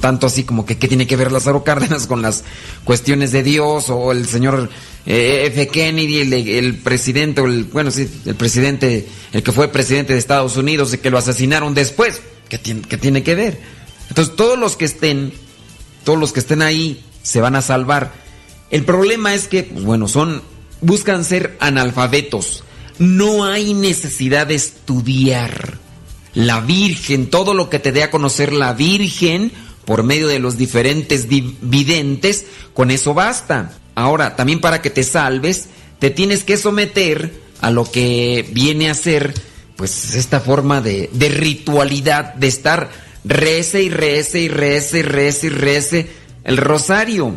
tanto 0.00 0.26
así 0.26 0.44
como 0.44 0.64
que 0.64 0.78
qué 0.78 0.88
tiene 0.88 1.06
que 1.06 1.16
ver 1.16 1.30
Lázaro 1.30 1.62
Cárdenas 1.62 2.06
con 2.06 2.22
las 2.22 2.44
cuestiones 2.84 3.32
de 3.32 3.42
Dios 3.42 3.90
o 3.90 4.10
el 4.12 4.26
señor 4.26 4.70
eh, 5.04 5.44
F. 5.46 5.68
Kennedy, 5.68 6.20
el, 6.20 6.78
presidente, 6.78 7.42
el, 7.42 7.64
bueno, 7.64 7.90
sí, 7.90 8.08
el 8.24 8.34
presidente, 8.34 9.06
el 9.32 9.42
que 9.42 9.52
fue 9.52 9.68
presidente 9.68 10.14
de 10.14 10.18
Estados 10.18 10.56
Unidos 10.56 10.94
y 10.94 10.98
que 10.98 11.10
lo 11.10 11.18
asesinaron 11.18 11.74
después, 11.74 12.22
¿qué 12.48 12.58
tiene, 12.58 12.82
qué 12.82 12.96
tiene 12.96 13.22
que 13.22 13.34
ver? 13.34 13.60
Entonces 14.08 14.34
todos 14.34 14.58
los 14.58 14.76
que 14.76 14.86
estén, 14.86 15.32
todos 16.04 16.18
los 16.18 16.32
que 16.32 16.40
estén 16.40 16.62
ahí 16.62 17.04
se 17.22 17.40
van 17.40 17.54
a 17.54 17.62
salvar. 17.62 18.12
El 18.70 18.84
problema 18.84 19.34
es 19.34 19.46
que, 19.46 19.64
pues 19.64 19.84
bueno, 19.84 20.08
son, 20.08 20.42
buscan 20.80 21.24
ser 21.24 21.56
analfabetos. 21.60 22.64
No 22.98 23.44
hay 23.44 23.74
necesidad 23.74 24.46
de 24.46 24.54
estudiar. 24.54 25.78
La 26.34 26.60
Virgen, 26.60 27.30
todo 27.30 27.54
lo 27.54 27.70
que 27.70 27.78
te 27.78 27.92
dé 27.92 28.02
a 28.02 28.10
conocer 28.10 28.52
la 28.52 28.72
Virgen, 28.74 29.52
por 29.84 30.02
medio 30.02 30.28
de 30.28 30.38
los 30.38 30.58
diferentes 30.58 31.28
videntes, 31.28 32.46
con 32.74 32.90
eso 32.90 33.14
basta. 33.14 33.72
Ahora, 33.94 34.36
también 34.36 34.60
para 34.60 34.82
que 34.82 34.90
te 34.90 35.04
salves, 35.04 35.68
te 35.98 36.10
tienes 36.10 36.44
que 36.44 36.56
someter 36.56 37.40
a 37.60 37.70
lo 37.70 37.90
que 37.90 38.46
viene 38.52 38.90
a 38.90 38.94
ser, 38.94 39.32
pues, 39.76 40.14
esta 40.14 40.40
forma 40.40 40.80
de, 40.80 41.08
de 41.12 41.28
ritualidad, 41.28 42.34
de 42.34 42.48
estar 42.48 42.90
rece 43.24 43.82
y 43.82 43.88
rece 43.88 44.40
y 44.40 44.48
rece 44.48 44.98
y 44.98 45.02
rece 45.02 45.46
y 45.46 45.50
rece 45.50 46.10
el 46.44 46.56
rosario. 46.58 47.34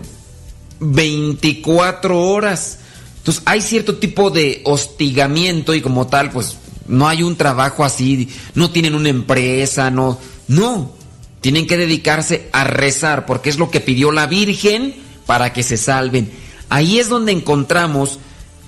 24 0.79 2.21
horas. 2.21 2.79
Entonces, 3.19 3.43
hay 3.45 3.61
cierto 3.61 3.95
tipo 3.97 4.31
de 4.31 4.61
hostigamiento 4.65 5.73
y 5.75 5.81
como 5.81 6.07
tal, 6.07 6.31
pues, 6.31 6.57
no 6.87 7.07
hay 7.07 7.23
un 7.23 7.35
trabajo 7.35 7.85
así, 7.85 8.29
no 8.55 8.71
tienen 8.71 8.95
una 8.95 9.09
empresa, 9.09 9.91
no, 9.91 10.17
no. 10.47 10.97
Tienen 11.41 11.67
que 11.67 11.77
dedicarse 11.77 12.49
a 12.51 12.65
rezar 12.65 13.25
porque 13.25 13.49
es 13.49 13.57
lo 13.57 13.71
que 13.71 13.79
pidió 13.79 14.11
la 14.11 14.27
Virgen 14.27 14.95
para 15.25 15.53
que 15.53 15.63
se 15.63 15.77
salven. 15.77 16.31
Ahí 16.69 16.99
es 16.99 17.07
donde 17.07 17.31
encontramos, 17.31 18.19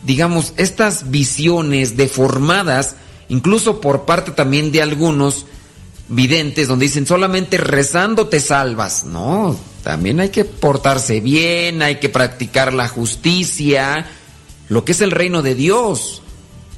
digamos, 0.06 0.54
estas 0.58 1.12
visiones 1.12 1.97
deformadas, 1.97 2.95
incluso 3.28 3.82
por 3.82 4.06
parte 4.06 4.32
también 4.32 4.72
de 4.72 4.82
algunos 4.82 5.45
videntes, 6.08 6.68
donde 6.68 6.86
dicen 6.86 7.08
solamente 7.08 7.58
rezando 7.58 8.28
te 8.28 8.39
salvas. 8.39 9.04
No, 9.04 9.58
también 9.84 10.20
hay 10.20 10.30
que 10.30 10.45
portarse 10.45 11.20
bien, 11.20 11.82
hay 11.82 11.95
que 11.95 12.10
practicar 12.10 12.74
la 12.74 12.88
justicia, 12.88 14.10
lo 14.72 14.86
que 14.86 14.93
es 14.93 15.01
el 15.01 15.11
reino 15.11 15.41
de 15.41 15.53
Dios. 15.53 16.22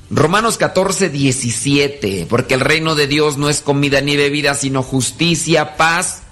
Romanos 0.09 0.57
14, 0.57 1.09
17, 1.09 2.25
porque 2.27 2.55
el 2.55 2.59
reino 2.59 2.95
de 2.95 3.05
Dios 3.05 3.37
no 3.37 3.49
es 3.51 3.61
comida 3.61 4.01
ni 4.01 4.17
bebida, 4.17 4.55
sino 4.55 4.81
justicia, 4.81 5.77
paz 5.77 6.23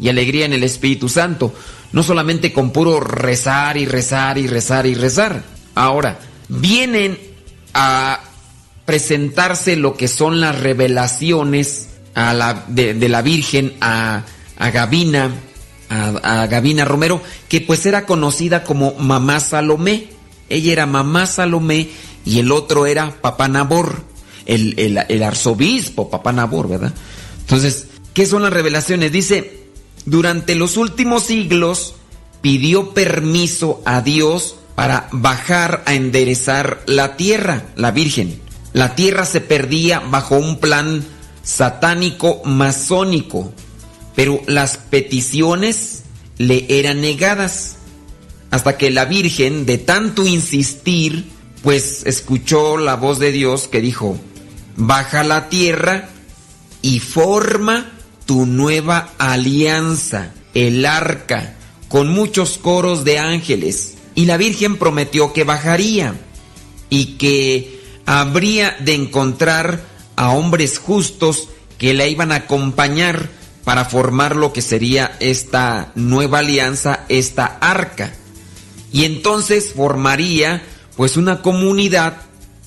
y 0.00 0.08
alegría 0.08 0.44
en 0.44 0.54
el 0.54 0.64
Espíritu 0.64 1.08
Santo. 1.08 1.54
No 1.92 2.02
solamente 2.02 2.52
con 2.52 2.72
puro 2.72 2.98
rezar 2.98 3.76
y 3.76 3.86
rezar 3.86 4.38
y 4.38 4.48
rezar 4.48 4.88
y 4.88 4.94
rezar. 4.94 5.44
Ahora, 5.76 6.18
vienen 6.48 7.16
a 7.74 8.18
presentarse 8.84 9.76
lo 9.76 9.96
que 9.96 10.08
son 10.08 10.40
las 10.40 10.58
revelaciones 10.58 11.90
a 12.16 12.34
la, 12.34 12.64
de, 12.66 13.08
la 13.08 13.22
Virgen 13.22 13.74
a, 13.80 14.24
a 14.58 14.70
Gavina, 14.70 15.30
a, 15.90 16.42
a 16.42 16.84
Romero, 16.84 17.22
que 17.48 17.60
pues 17.60 17.86
era 17.86 18.04
conocida 18.04 18.64
como 18.64 18.94
Mamá 18.94 19.38
Salomé. 19.38 20.13
Ella 20.48 20.72
era 20.72 20.86
Mamá 20.86 21.26
Salomé 21.26 21.88
y 22.24 22.38
el 22.38 22.52
otro 22.52 22.86
era 22.86 23.10
Papá 23.20 23.48
Nabor, 23.48 24.02
el, 24.46 24.74
el, 24.78 25.22
arzobispo 25.22 26.10
Papá 26.10 26.32
Nabor, 26.32 26.68
¿verdad? 26.68 26.94
Entonces, 27.40 27.86
¿qué 28.12 28.26
son 28.26 28.42
las 28.42 28.52
revelaciones? 28.52 29.12
Dice, 29.12 29.64
durante 30.06 30.54
los 30.54 30.76
últimos 30.76 31.24
siglos 31.24 31.94
pidió 32.40 32.92
permiso 32.92 33.82
a 33.84 34.00
Dios 34.00 34.56
para 34.74 35.08
bajar 35.12 35.82
a 35.86 35.94
enderezar 35.94 36.82
la 36.86 37.16
tierra, 37.16 37.66
la 37.76 37.90
Virgen. 37.90 38.40
La 38.72 38.94
tierra 38.94 39.24
se 39.24 39.40
perdía 39.40 40.00
bajo 40.00 40.36
un 40.36 40.58
plan 40.58 41.04
satánico 41.42 42.42
masónico, 42.44 43.52
pero 44.16 44.40
las 44.46 44.76
peticiones 44.78 46.02
le 46.38 46.66
eran 46.68 47.00
negadas, 47.00 47.76
hasta 48.54 48.78
que 48.78 48.92
la 48.92 49.04
Virgen, 49.04 49.66
de 49.66 49.78
tanto 49.78 50.24
insistir, 50.24 51.24
pues 51.64 52.06
escuchó 52.06 52.76
la 52.76 52.94
voz 52.94 53.18
de 53.18 53.32
Dios 53.32 53.66
que 53.66 53.80
dijo, 53.80 54.16
baja 54.76 55.24
la 55.24 55.48
tierra 55.48 56.08
y 56.80 57.00
forma 57.00 57.90
tu 58.26 58.46
nueva 58.46 59.10
alianza, 59.18 60.30
el 60.54 60.86
arca, 60.86 61.54
con 61.88 62.10
muchos 62.10 62.56
coros 62.56 63.02
de 63.02 63.18
ángeles. 63.18 63.94
Y 64.14 64.26
la 64.26 64.36
Virgen 64.36 64.76
prometió 64.76 65.32
que 65.32 65.42
bajaría 65.42 66.14
y 66.90 67.16
que 67.16 67.80
habría 68.06 68.76
de 68.78 68.94
encontrar 68.94 69.84
a 70.14 70.30
hombres 70.30 70.78
justos 70.78 71.48
que 71.76 71.92
la 71.92 72.06
iban 72.06 72.30
a 72.30 72.36
acompañar 72.36 73.30
para 73.64 73.84
formar 73.84 74.36
lo 74.36 74.52
que 74.52 74.62
sería 74.62 75.16
esta 75.18 75.90
nueva 75.96 76.38
alianza, 76.38 77.00
esta 77.08 77.46
arca. 77.60 78.12
Y 78.94 79.06
entonces 79.06 79.72
formaría 79.74 80.62
pues 80.96 81.16
una 81.16 81.42
comunidad 81.42 82.14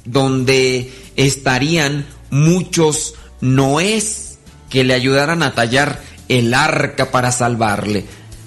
donde 0.04 0.92
estarían 1.16 2.06
muchos 2.30 3.14
noés 3.40 4.38
que 4.70 4.84
le 4.84 4.94
ayudaran 4.94 5.42
a 5.42 5.56
tallar 5.56 6.04
el 6.28 6.54
arca 6.54 7.12
para 7.12 7.32
salvarle. 7.32 8.04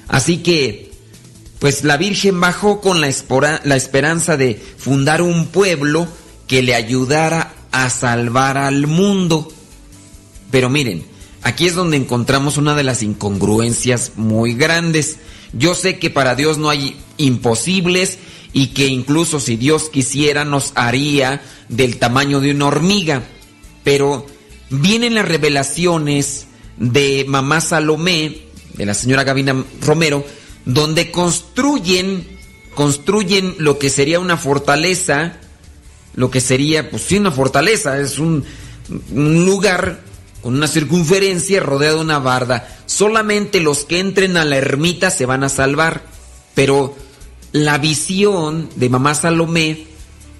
Así 0.08 0.42
que, 0.42 0.92
pues 1.58 1.82
la 1.82 1.96
Virgen 1.96 2.38
bajó 2.38 2.82
con 2.82 3.00
la, 3.00 3.10
la 3.64 3.76
esperanza 3.76 4.36
de 4.36 4.62
fundar 4.76 5.22
un 5.22 5.46
pueblo 5.46 6.06
que 6.46 6.62
le 6.62 6.74
ayudara 6.74 7.54
a 7.72 7.88
salvar 7.88 8.58
al 8.58 8.88
mundo. 8.88 9.50
Pero 10.50 10.68
miren, 10.68 11.06
aquí 11.40 11.66
es 11.66 11.76
donde 11.76 11.96
encontramos 11.96 12.58
una 12.58 12.74
de 12.74 12.84
las 12.84 13.02
incongruencias 13.02 14.12
muy 14.16 14.52
grandes. 14.52 15.16
Yo 15.52 15.74
sé 15.74 15.98
que 15.98 16.10
para 16.10 16.34
Dios 16.34 16.58
no 16.58 16.70
hay 16.70 16.96
imposibles 17.16 18.18
y 18.52 18.68
que 18.68 18.86
incluso 18.86 19.40
si 19.40 19.56
Dios 19.56 19.90
quisiera 19.90 20.44
nos 20.44 20.72
haría 20.74 21.42
del 21.68 21.98
tamaño 21.98 22.40
de 22.40 22.52
una 22.52 22.66
hormiga. 22.66 23.22
Pero 23.84 24.26
vienen 24.70 25.14
las 25.14 25.28
revelaciones 25.28 26.46
de 26.76 27.24
mamá 27.28 27.60
Salomé, 27.60 28.42
de 28.74 28.86
la 28.86 28.94
señora 28.94 29.24
Gavina 29.24 29.64
Romero, 29.80 30.24
donde 30.64 31.10
construyen, 31.10 32.26
construyen 32.74 33.56
lo 33.58 33.78
que 33.78 33.90
sería 33.90 34.20
una 34.20 34.36
fortaleza, 34.36 35.38
lo 36.14 36.30
que 36.30 36.40
sería, 36.40 36.90
pues 36.90 37.02
sí, 37.02 37.18
una 37.18 37.30
fortaleza, 37.30 37.98
es 38.00 38.18
un, 38.18 38.44
un 39.12 39.44
lugar 39.44 40.09
con 40.42 40.54
una 40.54 40.68
circunferencia 40.68 41.60
rodeada 41.60 41.96
de 41.96 42.00
una 42.00 42.18
barda. 42.18 42.68
Solamente 42.86 43.60
los 43.60 43.84
que 43.84 43.98
entren 43.98 44.36
a 44.36 44.44
la 44.44 44.56
ermita 44.56 45.10
se 45.10 45.26
van 45.26 45.44
a 45.44 45.48
salvar, 45.48 46.02
pero 46.54 46.94
la 47.52 47.78
visión 47.78 48.68
de 48.76 48.88
mamá 48.88 49.14
Salomé 49.14 49.86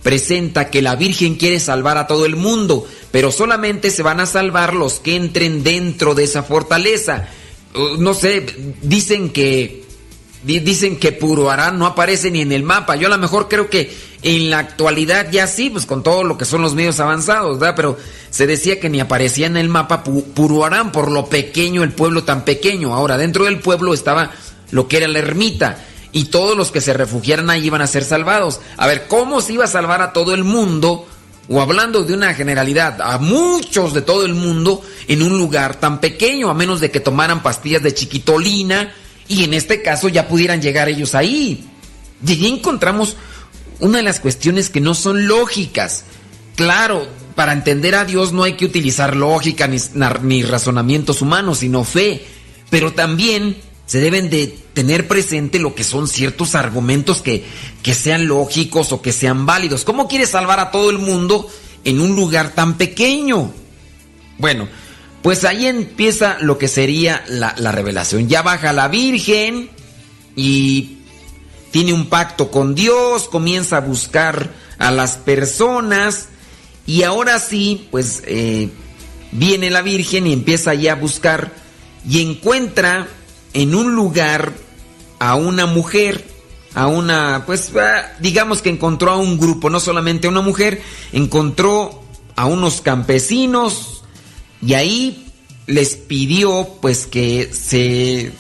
presenta 0.02 0.70
que 0.70 0.82
la 0.82 0.96
Virgen 0.96 1.36
quiere 1.36 1.60
salvar 1.60 1.98
a 1.98 2.06
todo 2.06 2.24
el 2.24 2.36
mundo, 2.36 2.86
pero 3.10 3.30
solamente 3.30 3.90
se 3.90 4.02
van 4.02 4.20
a 4.20 4.26
salvar 4.26 4.74
los 4.74 4.94
que 4.94 5.16
entren 5.16 5.62
dentro 5.62 6.14
de 6.14 6.24
esa 6.24 6.42
fortaleza. 6.42 7.28
No 7.98 8.14
sé, 8.14 8.46
dicen 8.82 9.30
que 9.30 9.79
dicen 10.42 10.98
que 10.98 11.12
Puruarán 11.12 11.78
no 11.78 11.86
aparece 11.86 12.30
ni 12.30 12.40
en 12.40 12.52
el 12.52 12.62
mapa. 12.62 12.96
Yo 12.96 13.06
a 13.06 13.10
lo 13.10 13.18
mejor 13.18 13.48
creo 13.48 13.68
que 13.68 13.94
en 14.22 14.50
la 14.50 14.58
actualidad 14.58 15.30
ya 15.30 15.46
sí, 15.46 15.70
pues 15.70 15.86
con 15.86 16.02
todo 16.02 16.24
lo 16.24 16.36
que 16.36 16.44
son 16.44 16.62
los 16.62 16.74
medios 16.74 17.00
avanzados, 17.00 17.58
¿verdad? 17.58 17.76
Pero 17.76 17.98
se 18.30 18.46
decía 18.46 18.80
que 18.80 18.90
ni 18.90 19.00
aparecía 19.00 19.46
en 19.46 19.56
el 19.56 19.68
mapa 19.68 20.02
Puruarán 20.04 20.92
por 20.92 21.10
lo 21.10 21.26
pequeño, 21.26 21.82
el 21.82 21.92
pueblo 21.92 22.24
tan 22.24 22.44
pequeño. 22.44 22.94
Ahora, 22.94 23.16
dentro 23.16 23.44
del 23.44 23.60
pueblo 23.60 23.94
estaba 23.94 24.30
lo 24.70 24.88
que 24.88 24.98
era 24.98 25.08
la 25.08 25.18
ermita 25.18 25.84
y 26.12 26.24
todos 26.24 26.56
los 26.56 26.70
que 26.70 26.80
se 26.80 26.92
refugiaran 26.92 27.50
ahí 27.50 27.66
iban 27.66 27.82
a 27.82 27.86
ser 27.86 28.04
salvados. 28.04 28.60
A 28.76 28.86
ver, 28.86 29.06
¿cómo 29.08 29.40
se 29.40 29.54
iba 29.54 29.64
a 29.64 29.68
salvar 29.68 30.02
a 30.02 30.12
todo 30.12 30.34
el 30.34 30.44
mundo? 30.44 31.06
O 31.48 31.60
hablando 31.60 32.04
de 32.04 32.14
una 32.14 32.32
generalidad, 32.34 33.00
a 33.00 33.18
muchos 33.18 33.92
de 33.92 34.02
todo 34.02 34.24
el 34.24 34.34
mundo 34.34 34.82
en 35.08 35.22
un 35.22 35.36
lugar 35.36 35.80
tan 35.80 36.00
pequeño, 36.00 36.48
a 36.48 36.54
menos 36.54 36.80
de 36.80 36.90
que 36.90 37.00
tomaran 37.00 37.42
pastillas 37.42 37.82
de 37.82 37.92
chiquitolina 37.92 38.94
y 39.30 39.44
en 39.44 39.54
este 39.54 39.80
caso 39.80 40.08
ya 40.08 40.26
pudieran 40.26 40.60
llegar 40.60 40.88
ellos 40.88 41.14
ahí. 41.14 41.64
Y 42.26 42.32
allí 42.32 42.48
encontramos 42.48 43.16
una 43.78 43.98
de 43.98 44.02
las 44.02 44.18
cuestiones 44.18 44.68
que 44.70 44.80
no 44.80 44.92
son 44.92 45.28
lógicas. 45.28 46.02
Claro, 46.56 47.06
para 47.36 47.52
entender 47.52 47.94
a 47.94 48.04
Dios 48.04 48.32
no 48.32 48.42
hay 48.42 48.54
que 48.54 48.64
utilizar 48.64 49.14
lógica 49.14 49.68
ni, 49.68 49.78
ni 50.24 50.42
razonamientos 50.42 51.22
humanos, 51.22 51.58
sino 51.58 51.84
fe. 51.84 52.26
Pero 52.70 52.92
también 52.92 53.56
se 53.86 54.00
deben 54.00 54.30
de 54.30 54.48
tener 54.72 55.06
presente 55.06 55.60
lo 55.60 55.76
que 55.76 55.84
son 55.84 56.08
ciertos 56.08 56.56
argumentos 56.56 57.22
que, 57.22 57.44
que 57.84 57.94
sean 57.94 58.26
lógicos 58.26 58.90
o 58.90 59.00
que 59.00 59.12
sean 59.12 59.46
válidos. 59.46 59.84
¿Cómo 59.84 60.08
quiere 60.08 60.26
salvar 60.26 60.58
a 60.58 60.72
todo 60.72 60.90
el 60.90 60.98
mundo 60.98 61.48
en 61.84 62.00
un 62.00 62.16
lugar 62.16 62.52
tan 62.52 62.76
pequeño? 62.76 63.52
Bueno, 64.38 64.68
pues 65.22 65.44
ahí 65.44 65.66
empieza 65.66 66.38
lo 66.40 66.58
que 66.58 66.68
sería 66.68 67.24
la, 67.28 67.54
la 67.58 67.72
revelación. 67.72 68.28
Ya 68.28 68.42
baja 68.42 68.72
la 68.72 68.88
Virgen 68.88 69.70
y 70.36 70.98
tiene 71.70 71.92
un 71.92 72.06
pacto 72.06 72.50
con 72.50 72.74
Dios, 72.74 73.28
comienza 73.28 73.78
a 73.78 73.80
buscar 73.80 74.50
a 74.78 74.90
las 74.90 75.16
personas 75.16 76.28
y 76.86 77.02
ahora 77.02 77.38
sí, 77.38 77.86
pues 77.90 78.22
eh, 78.26 78.68
viene 79.32 79.70
la 79.70 79.82
Virgen 79.82 80.26
y 80.26 80.32
empieza 80.32 80.74
ya 80.74 80.92
a 80.92 80.96
buscar 80.96 81.52
y 82.08 82.22
encuentra 82.22 83.06
en 83.52 83.74
un 83.74 83.94
lugar 83.94 84.52
a 85.18 85.34
una 85.34 85.66
mujer, 85.66 86.24
a 86.74 86.86
una, 86.86 87.44
pues 87.46 87.70
ah, 87.76 88.10
digamos 88.20 88.62
que 88.62 88.70
encontró 88.70 89.12
a 89.12 89.16
un 89.18 89.38
grupo, 89.38 89.70
no 89.70 89.80
solamente 89.80 90.26
a 90.26 90.30
una 90.30 90.40
mujer, 90.40 90.82
encontró 91.12 92.02
a 92.36 92.46
unos 92.46 92.80
campesinos 92.80 93.99
y 94.62 94.74
ahí 94.74 95.26
les 95.66 95.96
pidió 95.96 96.78
pues 96.80 97.06
que 97.06 97.50
se 97.52 98.32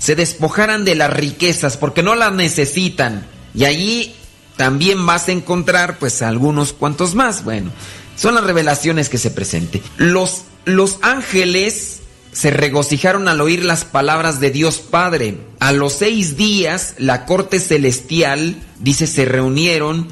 se 0.00 0.16
despojaran 0.16 0.84
de 0.84 0.94
las 0.94 1.12
riquezas 1.12 1.76
porque 1.76 2.02
no 2.02 2.14
las 2.14 2.32
necesitan. 2.32 3.26
Y 3.54 3.64
allí 3.64 4.14
también 4.56 5.04
vas 5.04 5.28
a 5.28 5.32
encontrar 5.32 5.98
pues 5.98 6.22
algunos 6.22 6.72
cuantos 6.72 7.14
más. 7.14 7.44
Bueno, 7.44 7.70
son 8.16 8.34
las 8.34 8.44
revelaciones 8.44 9.10
que 9.10 9.18
se 9.18 9.30
presenten. 9.30 9.82
Los, 9.98 10.42
los 10.64 10.98
ángeles 11.02 12.00
se 12.32 12.50
regocijaron 12.50 13.28
al 13.28 13.42
oír 13.42 13.62
las 13.62 13.84
palabras 13.84 14.40
de 14.40 14.50
Dios 14.50 14.78
Padre. 14.78 15.38
A 15.58 15.72
los 15.72 15.92
seis 15.92 16.36
días 16.36 16.94
la 16.96 17.26
corte 17.26 17.60
celestial, 17.60 18.56
dice, 18.78 19.06
se 19.06 19.26
reunieron 19.26 20.08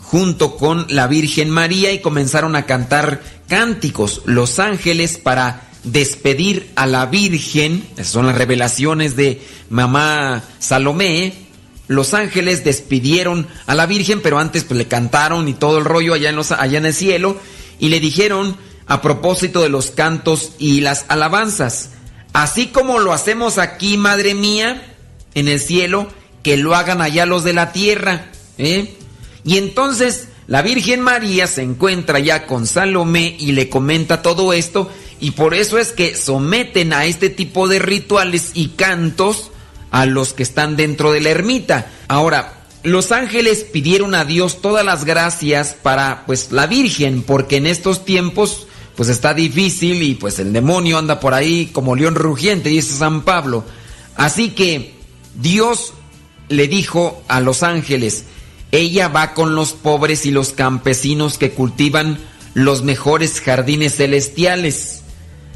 junto 0.00 0.56
con 0.56 0.86
la 0.88 1.08
Virgen 1.08 1.50
María 1.50 1.92
y 1.92 2.00
comenzaron 2.00 2.56
a 2.56 2.64
cantar 2.64 3.20
cánticos. 3.48 4.22
Los 4.24 4.58
ángeles 4.58 5.18
para 5.18 5.68
despedir 5.84 6.70
a 6.74 6.86
la 6.86 7.06
Virgen, 7.06 7.86
esas 7.94 8.08
son 8.08 8.26
las 8.26 8.36
revelaciones 8.36 9.16
de 9.16 9.40
mamá 9.70 10.42
Salomé, 10.58 11.46
los 11.88 12.14
ángeles 12.14 12.64
despidieron 12.64 13.46
a 13.66 13.74
la 13.74 13.86
Virgen, 13.86 14.20
pero 14.20 14.38
antes 14.38 14.64
pues, 14.64 14.76
le 14.76 14.88
cantaron 14.88 15.48
y 15.48 15.54
todo 15.54 15.78
el 15.78 15.84
rollo 15.84 16.14
allá 16.14 16.30
en, 16.30 16.38
allá 16.58 16.78
en 16.78 16.86
el 16.86 16.94
cielo, 16.94 17.38
y 17.78 17.88
le 17.88 18.00
dijeron 18.00 18.56
a 18.86 19.02
propósito 19.02 19.62
de 19.62 19.68
los 19.68 19.90
cantos 19.90 20.52
y 20.58 20.80
las 20.80 21.04
alabanzas, 21.08 21.90
así 22.32 22.66
como 22.66 22.98
lo 22.98 23.12
hacemos 23.12 23.58
aquí, 23.58 23.96
Madre 23.96 24.34
mía, 24.34 24.94
en 25.34 25.48
el 25.48 25.60
cielo, 25.60 26.08
que 26.42 26.56
lo 26.56 26.74
hagan 26.74 27.00
allá 27.00 27.26
los 27.26 27.44
de 27.44 27.52
la 27.52 27.72
tierra. 27.72 28.30
¿eh? 28.58 28.96
Y 29.44 29.58
entonces 29.58 30.28
la 30.48 30.62
Virgen 30.62 31.00
María 31.00 31.46
se 31.48 31.62
encuentra 31.62 32.20
ya 32.20 32.46
con 32.46 32.66
Salomé 32.66 33.36
y 33.38 33.52
le 33.52 33.68
comenta 33.68 34.22
todo 34.22 34.52
esto 34.52 34.90
y 35.18 35.32
por 35.32 35.54
eso 35.54 35.78
es 35.78 35.92
que 35.92 36.14
someten 36.14 36.92
a 36.92 37.06
este 37.06 37.30
tipo 37.30 37.66
de 37.66 37.80
rituales 37.80 38.50
y 38.54 38.68
cantos 38.68 39.50
a 39.90 40.06
los 40.06 40.34
que 40.34 40.44
están 40.44 40.76
dentro 40.76 41.10
de 41.10 41.20
la 41.20 41.30
ermita. 41.30 41.90
Ahora, 42.06 42.66
los 42.84 43.10
ángeles 43.10 43.64
pidieron 43.64 44.14
a 44.14 44.24
Dios 44.24 44.60
todas 44.60 44.84
las 44.84 45.04
gracias 45.04 45.74
para 45.82 46.24
pues 46.26 46.52
la 46.52 46.66
Virgen, 46.66 47.22
porque 47.22 47.56
en 47.56 47.66
estos 47.66 48.04
tiempos 48.04 48.68
pues 48.94 49.08
está 49.08 49.34
difícil 49.34 50.02
y 50.02 50.14
pues 50.14 50.38
el 50.38 50.52
demonio 50.52 50.98
anda 50.98 51.18
por 51.18 51.34
ahí 51.34 51.66
como 51.72 51.96
león 51.96 52.14
rugiente, 52.14 52.68
dice 52.68 52.96
San 52.96 53.22
Pablo. 53.22 53.64
Así 54.14 54.50
que 54.50 54.94
Dios 55.34 55.92
le 56.48 56.68
dijo 56.68 57.22
a 57.26 57.40
los 57.40 57.62
ángeles, 57.64 58.24
ella 58.76 59.08
va 59.08 59.34
con 59.34 59.54
los 59.54 59.72
pobres 59.72 60.26
y 60.26 60.30
los 60.30 60.50
campesinos 60.50 61.38
que 61.38 61.50
cultivan 61.50 62.18
los 62.54 62.82
mejores 62.82 63.40
jardines 63.40 63.96
celestiales. 63.96 65.02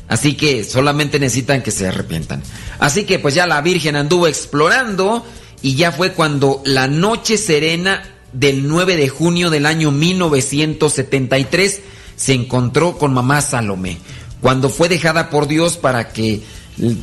Así 0.08 0.34
que 0.34 0.64
solamente 0.64 1.20
necesitan 1.20 1.62
que 1.62 1.70
se 1.70 1.86
arrepientan. 1.86 2.42
Así 2.78 3.04
que 3.04 3.18
pues 3.18 3.34
ya 3.34 3.46
la 3.46 3.60
Virgen 3.60 3.96
anduvo 3.96 4.26
explorando 4.26 5.24
y 5.62 5.76
ya 5.76 5.92
fue 5.92 6.12
cuando 6.12 6.62
la 6.64 6.88
noche 6.88 7.36
serena 7.36 8.02
del 8.32 8.66
9 8.66 8.96
de 8.96 9.08
junio 9.08 9.50
del 9.50 9.66
año 9.66 9.90
1973 9.90 11.80
se 12.16 12.34
encontró 12.34 12.98
con 12.98 13.14
mamá 13.14 13.40
Salomé. 13.40 13.98
Cuando 14.40 14.68
fue 14.68 14.88
dejada 14.88 15.30
por 15.30 15.46
Dios 15.46 15.76
para 15.76 16.12
que 16.12 16.42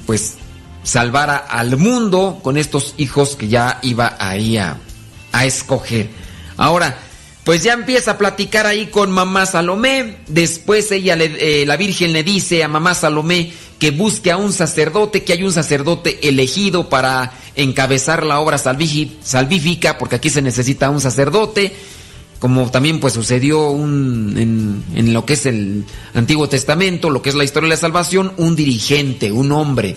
pues 0.06 0.36
salvara 0.84 1.38
al 1.38 1.78
mundo 1.78 2.40
con 2.42 2.58
estos 2.58 2.94
hijos 2.98 3.36
que 3.36 3.48
ya 3.48 3.80
iba 3.84 4.16
ahí 4.20 4.58
a, 4.58 4.78
a 5.32 5.46
escoger. 5.46 6.10
Ahora, 6.58 6.98
pues 7.48 7.64
ya 7.64 7.72
empieza 7.72 8.12
a 8.12 8.18
platicar 8.18 8.68
ahí 8.68 8.88
con 8.88 9.10
mamá 9.10 9.46
Salomé. 9.46 10.18
Después 10.28 10.92
ella, 10.92 11.16
eh, 11.18 11.64
la 11.66 11.78
Virgen 11.78 12.12
le 12.12 12.22
dice 12.22 12.62
a 12.62 12.68
mamá 12.68 12.94
Salomé 12.94 13.54
que 13.80 13.92
busque 13.92 14.32
a 14.32 14.38
un 14.38 14.52
sacerdote, 14.52 15.24
que 15.24 15.32
hay 15.32 15.44
un 15.44 15.54
sacerdote 15.54 16.28
elegido 16.28 16.90
para 16.90 17.32
encabezar 17.56 18.26
la 18.26 18.42
obra 18.42 18.58
salvífica, 18.58 19.98
porque 19.98 20.18
aquí 20.18 20.30
se 20.30 20.42
necesita 20.42 20.90
un 20.90 21.00
sacerdote, 21.00 21.74
como 22.40 22.70
también 22.70 23.00
pues 23.00 23.14
sucedió 23.14 23.70
un, 23.70 24.84
en 24.94 25.14
lo 25.14 25.26
que 25.26 25.34
es 25.34 25.46
el 25.46 25.86
Antiguo 26.16 26.50
Testamento, 26.50 27.10
lo 27.10 27.22
que 27.22 27.30
es 27.30 27.36
la 27.36 27.46
historia 27.46 27.70
de 27.70 27.76
la 27.76 27.80
salvación, 27.80 28.34
un 28.36 28.58
dirigente, 28.58 29.32
un 29.32 29.54
hombre 29.54 29.96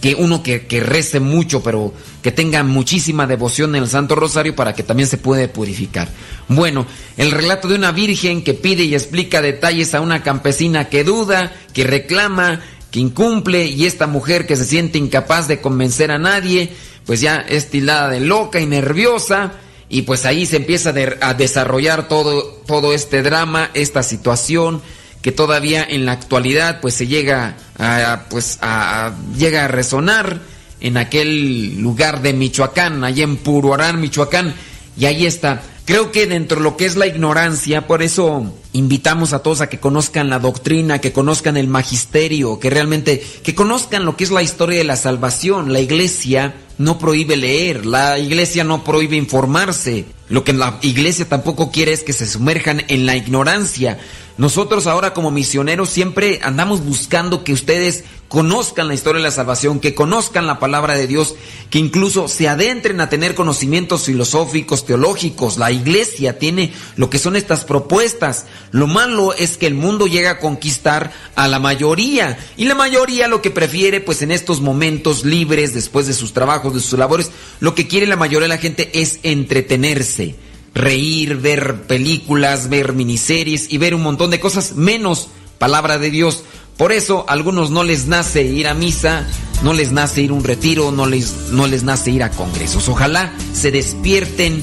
que 0.00 0.14
uno 0.14 0.42
que, 0.42 0.66
que, 0.66 0.80
rece 0.80 1.18
mucho, 1.20 1.62
pero 1.62 1.92
que 2.22 2.30
tenga 2.30 2.62
muchísima 2.62 3.26
devoción 3.26 3.74
en 3.74 3.82
el 3.82 3.88
Santo 3.88 4.14
Rosario 4.14 4.54
para 4.54 4.74
que 4.74 4.82
también 4.82 5.08
se 5.08 5.18
puede 5.18 5.48
purificar. 5.48 6.08
Bueno, 6.48 6.86
el 7.16 7.30
relato 7.30 7.68
de 7.68 7.74
una 7.74 7.92
virgen 7.92 8.44
que 8.44 8.54
pide 8.54 8.84
y 8.84 8.94
explica 8.94 9.42
detalles 9.42 9.94
a 9.94 10.00
una 10.00 10.22
campesina 10.22 10.88
que 10.88 11.04
duda, 11.04 11.52
que 11.72 11.84
reclama, 11.84 12.60
que 12.90 13.00
incumple, 13.00 13.66
y 13.66 13.86
esta 13.86 14.06
mujer 14.06 14.46
que 14.46 14.56
se 14.56 14.64
siente 14.64 14.98
incapaz 14.98 15.48
de 15.48 15.60
convencer 15.60 16.10
a 16.10 16.18
nadie, 16.18 16.72
pues 17.04 17.20
ya 17.20 17.36
es 17.36 17.70
tildada 17.70 18.08
de 18.08 18.20
loca 18.20 18.60
y 18.60 18.66
nerviosa, 18.66 19.52
y 19.88 20.02
pues 20.02 20.26
ahí 20.26 20.46
se 20.46 20.56
empieza 20.56 20.94
a 21.20 21.34
desarrollar 21.34 22.08
todo, 22.08 22.42
todo 22.66 22.94
este 22.94 23.22
drama, 23.22 23.70
esta 23.74 24.02
situación 24.02 24.82
que 25.22 25.32
todavía 25.32 25.84
en 25.88 26.06
la 26.06 26.12
actualidad 26.12 26.80
pues 26.80 26.94
se 26.94 27.06
llega 27.06 27.56
a, 27.78 28.24
pues 28.30 28.58
a, 28.62 29.12
llega 29.36 29.64
a 29.64 29.68
resonar 29.68 30.40
en 30.80 30.96
aquel 30.96 31.80
lugar 31.80 32.22
de 32.22 32.32
Michoacán, 32.32 33.02
allá 33.04 33.24
en 33.24 33.36
Puruarán, 33.36 34.00
Michoacán, 34.00 34.54
y 34.96 35.06
ahí 35.06 35.26
está. 35.26 35.62
Creo 35.88 36.12
que 36.12 36.26
dentro 36.26 36.58
de 36.58 36.64
lo 36.64 36.76
que 36.76 36.84
es 36.84 36.96
la 36.96 37.06
ignorancia, 37.06 37.86
por 37.86 38.02
eso 38.02 38.54
invitamos 38.74 39.32
a 39.32 39.38
todos 39.38 39.62
a 39.62 39.70
que 39.70 39.80
conozcan 39.80 40.28
la 40.28 40.38
doctrina, 40.38 41.00
que 41.00 41.12
conozcan 41.12 41.56
el 41.56 41.66
magisterio, 41.66 42.60
que 42.60 42.68
realmente, 42.68 43.24
que 43.42 43.54
conozcan 43.54 44.04
lo 44.04 44.14
que 44.14 44.24
es 44.24 44.30
la 44.30 44.42
historia 44.42 44.76
de 44.76 44.84
la 44.84 44.96
salvación. 44.96 45.72
La 45.72 45.80
iglesia 45.80 46.54
no 46.76 46.98
prohíbe 46.98 47.36
leer, 47.36 47.86
la 47.86 48.18
iglesia 48.18 48.64
no 48.64 48.84
prohíbe 48.84 49.16
informarse. 49.16 50.04
Lo 50.28 50.44
que 50.44 50.52
la 50.52 50.78
iglesia 50.82 51.26
tampoco 51.26 51.70
quiere 51.70 51.94
es 51.94 52.02
que 52.02 52.12
se 52.12 52.26
sumerjan 52.26 52.84
en 52.88 53.06
la 53.06 53.16
ignorancia. 53.16 53.98
Nosotros 54.38 54.86
ahora 54.86 55.14
como 55.14 55.32
misioneros 55.32 55.90
siempre 55.90 56.38
andamos 56.44 56.84
buscando 56.84 57.42
que 57.42 57.52
ustedes 57.52 58.04
conozcan 58.28 58.86
la 58.86 58.94
historia 58.94 59.18
de 59.18 59.24
la 59.24 59.32
salvación, 59.32 59.80
que 59.80 59.96
conozcan 59.96 60.46
la 60.46 60.60
palabra 60.60 60.94
de 60.94 61.08
Dios, 61.08 61.34
que 61.70 61.80
incluso 61.80 62.28
se 62.28 62.46
adentren 62.46 63.00
a 63.00 63.08
tener 63.08 63.34
conocimientos 63.34 64.04
filosóficos, 64.04 64.86
teológicos. 64.86 65.58
La 65.58 65.72
iglesia 65.72 66.38
tiene 66.38 66.72
lo 66.94 67.10
que 67.10 67.18
son 67.18 67.34
estas 67.34 67.64
propuestas. 67.64 68.46
Lo 68.70 68.86
malo 68.86 69.34
es 69.34 69.56
que 69.56 69.66
el 69.66 69.74
mundo 69.74 70.06
llega 70.06 70.30
a 70.30 70.38
conquistar 70.38 71.10
a 71.34 71.48
la 71.48 71.58
mayoría 71.58 72.38
y 72.56 72.66
la 72.66 72.76
mayoría 72.76 73.26
lo 73.26 73.42
que 73.42 73.50
prefiere 73.50 74.00
pues 74.00 74.22
en 74.22 74.30
estos 74.30 74.60
momentos 74.60 75.24
libres 75.24 75.74
después 75.74 76.06
de 76.06 76.14
sus 76.14 76.32
trabajos, 76.32 76.74
de 76.74 76.80
sus 76.80 76.96
labores, 76.96 77.32
lo 77.58 77.74
que 77.74 77.88
quiere 77.88 78.06
la 78.06 78.14
mayoría 78.14 78.44
de 78.44 78.54
la 78.54 78.58
gente 78.58 79.00
es 79.00 79.18
entretenerse 79.24 80.36
reír, 80.78 81.36
ver 81.36 81.82
películas, 81.82 82.68
ver 82.70 82.94
miniseries 82.94 83.70
y 83.70 83.78
ver 83.78 83.94
un 83.94 84.02
montón 84.02 84.30
de 84.30 84.40
cosas, 84.40 84.76
menos 84.76 85.28
palabra 85.58 85.98
de 85.98 86.10
Dios. 86.10 86.44
Por 86.76 86.92
eso 86.92 87.26
a 87.28 87.32
algunos 87.32 87.70
no 87.70 87.82
les 87.84 88.06
nace 88.06 88.44
ir 88.44 88.68
a 88.68 88.74
misa, 88.74 89.26
no 89.62 89.72
les 89.72 89.92
nace 89.92 90.22
ir 90.22 90.30
a 90.30 90.34
un 90.34 90.44
retiro, 90.44 90.92
no 90.92 91.06
les, 91.06 91.50
no 91.50 91.66
les 91.66 91.82
nace 91.82 92.12
ir 92.12 92.22
a 92.22 92.30
congresos. 92.30 92.88
Ojalá 92.88 93.32
se 93.52 93.72
despierten, 93.72 94.62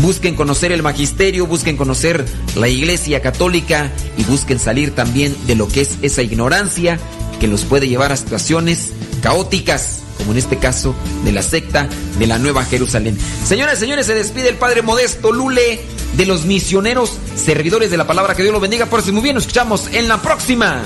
busquen 0.00 0.36
conocer 0.36 0.70
el 0.70 0.82
magisterio, 0.82 1.46
busquen 1.46 1.76
conocer 1.76 2.24
la 2.54 2.68
iglesia 2.68 3.20
católica 3.20 3.92
y 4.16 4.22
busquen 4.24 4.60
salir 4.60 4.94
también 4.94 5.36
de 5.46 5.56
lo 5.56 5.66
que 5.66 5.80
es 5.80 5.98
esa 6.02 6.22
ignorancia 6.22 6.98
que 7.40 7.48
los 7.48 7.64
puede 7.64 7.88
llevar 7.88 8.12
a 8.12 8.16
situaciones 8.16 8.92
caóticas, 9.22 10.02
como 10.18 10.32
en 10.32 10.38
este 10.38 10.58
caso 10.58 10.94
de 11.24 11.32
la 11.32 11.42
secta 11.42 11.88
de 12.18 12.26
la 12.26 12.38
Nueva 12.38 12.64
Jerusalén. 12.64 13.16
Señoras 13.44 13.78
y 13.78 13.80
señores, 13.80 14.06
se 14.06 14.14
despide 14.14 14.48
el 14.48 14.56
Padre 14.56 14.82
Modesto 14.82 15.32
Lule 15.32 15.80
de 16.16 16.26
los 16.26 16.44
misioneros 16.44 17.18
servidores 17.36 17.90
de 17.90 17.96
la 17.96 18.06
palabra. 18.06 18.34
Que 18.34 18.42
Dios 18.42 18.52
los 18.52 18.62
bendiga. 18.62 18.86
Por 18.86 19.02
si 19.02 19.12
muy 19.12 19.22
bien, 19.22 19.34
nos 19.34 19.44
escuchamos 19.44 19.88
en 19.92 20.08
la 20.08 20.20
próxima. 20.20 20.82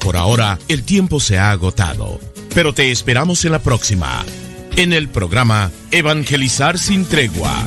Por 0.00 0.16
ahora, 0.16 0.58
el 0.68 0.84
tiempo 0.84 1.18
se 1.18 1.36
ha 1.36 1.50
agotado, 1.50 2.20
pero 2.54 2.72
te 2.72 2.92
esperamos 2.92 3.44
en 3.44 3.52
la 3.52 3.58
próxima, 3.58 4.24
en 4.76 4.92
el 4.92 5.08
programa 5.08 5.72
Evangelizar 5.90 6.78
sin 6.78 7.04
tregua. 7.04 7.66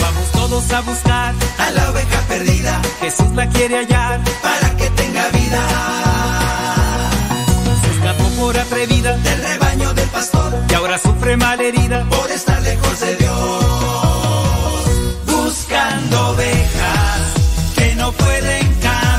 Vamos 0.00 0.30
todos 0.32 0.72
a 0.72 0.80
buscar 0.82 1.34
a 1.58 1.70
la 1.72 1.90
oveja 1.90 2.20
perdida. 2.28 2.80
Jesús 3.00 3.30
la 3.34 3.48
quiere 3.48 3.78
hallar 3.78 4.20
para 4.42 4.76
que 4.76 4.90
tenga 4.90 5.28
vida. 5.30 5.60
Se 7.82 7.90
escapó 7.96 8.28
por 8.40 8.56
atrevida 8.58 9.16
del 9.16 9.42
rebaño 9.42 9.94
del 9.94 10.08
pastor 10.08 10.52
y 10.68 10.74
ahora 10.74 10.98
sufre 10.98 11.36
malherida 11.36 12.04
por 12.08 12.30
estar 12.30 12.62
lejos 12.62 13.00
de 13.00 13.16
Dios. 13.16 13.64
Buscando 15.26 16.28
ovejas 16.28 17.34
que 17.76 17.94
no 17.96 18.12
pueden 18.12 18.74
caminar, 18.74 19.09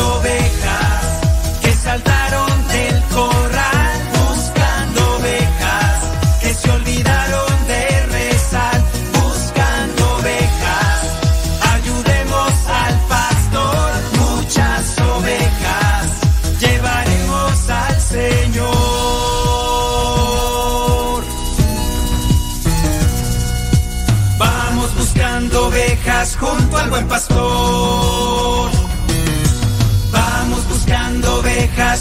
buscando 0.00 0.14
ovejas 0.14 0.39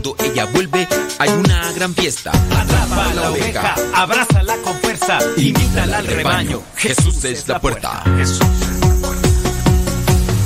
Cuando 0.00 0.24
ella 0.24 0.46
vuelve 0.46 0.88
hay 1.18 1.28
una 1.28 1.72
gran 1.72 1.94
fiesta. 1.94 2.30
Atrapa 2.30 3.10
a 3.10 3.14
la 3.14 3.30
oveja, 3.30 3.74
abrázala 3.92 4.56
con 4.64 4.74
fuerza, 4.78 5.18
invítala 5.36 5.98
al 5.98 6.06
rebaño. 6.06 6.62
Jesús 6.74 7.22
es 7.24 7.46
la 7.46 7.60
puerta. 7.60 8.02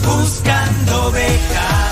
Buscando 0.05 1.05
ovejas 1.05 1.84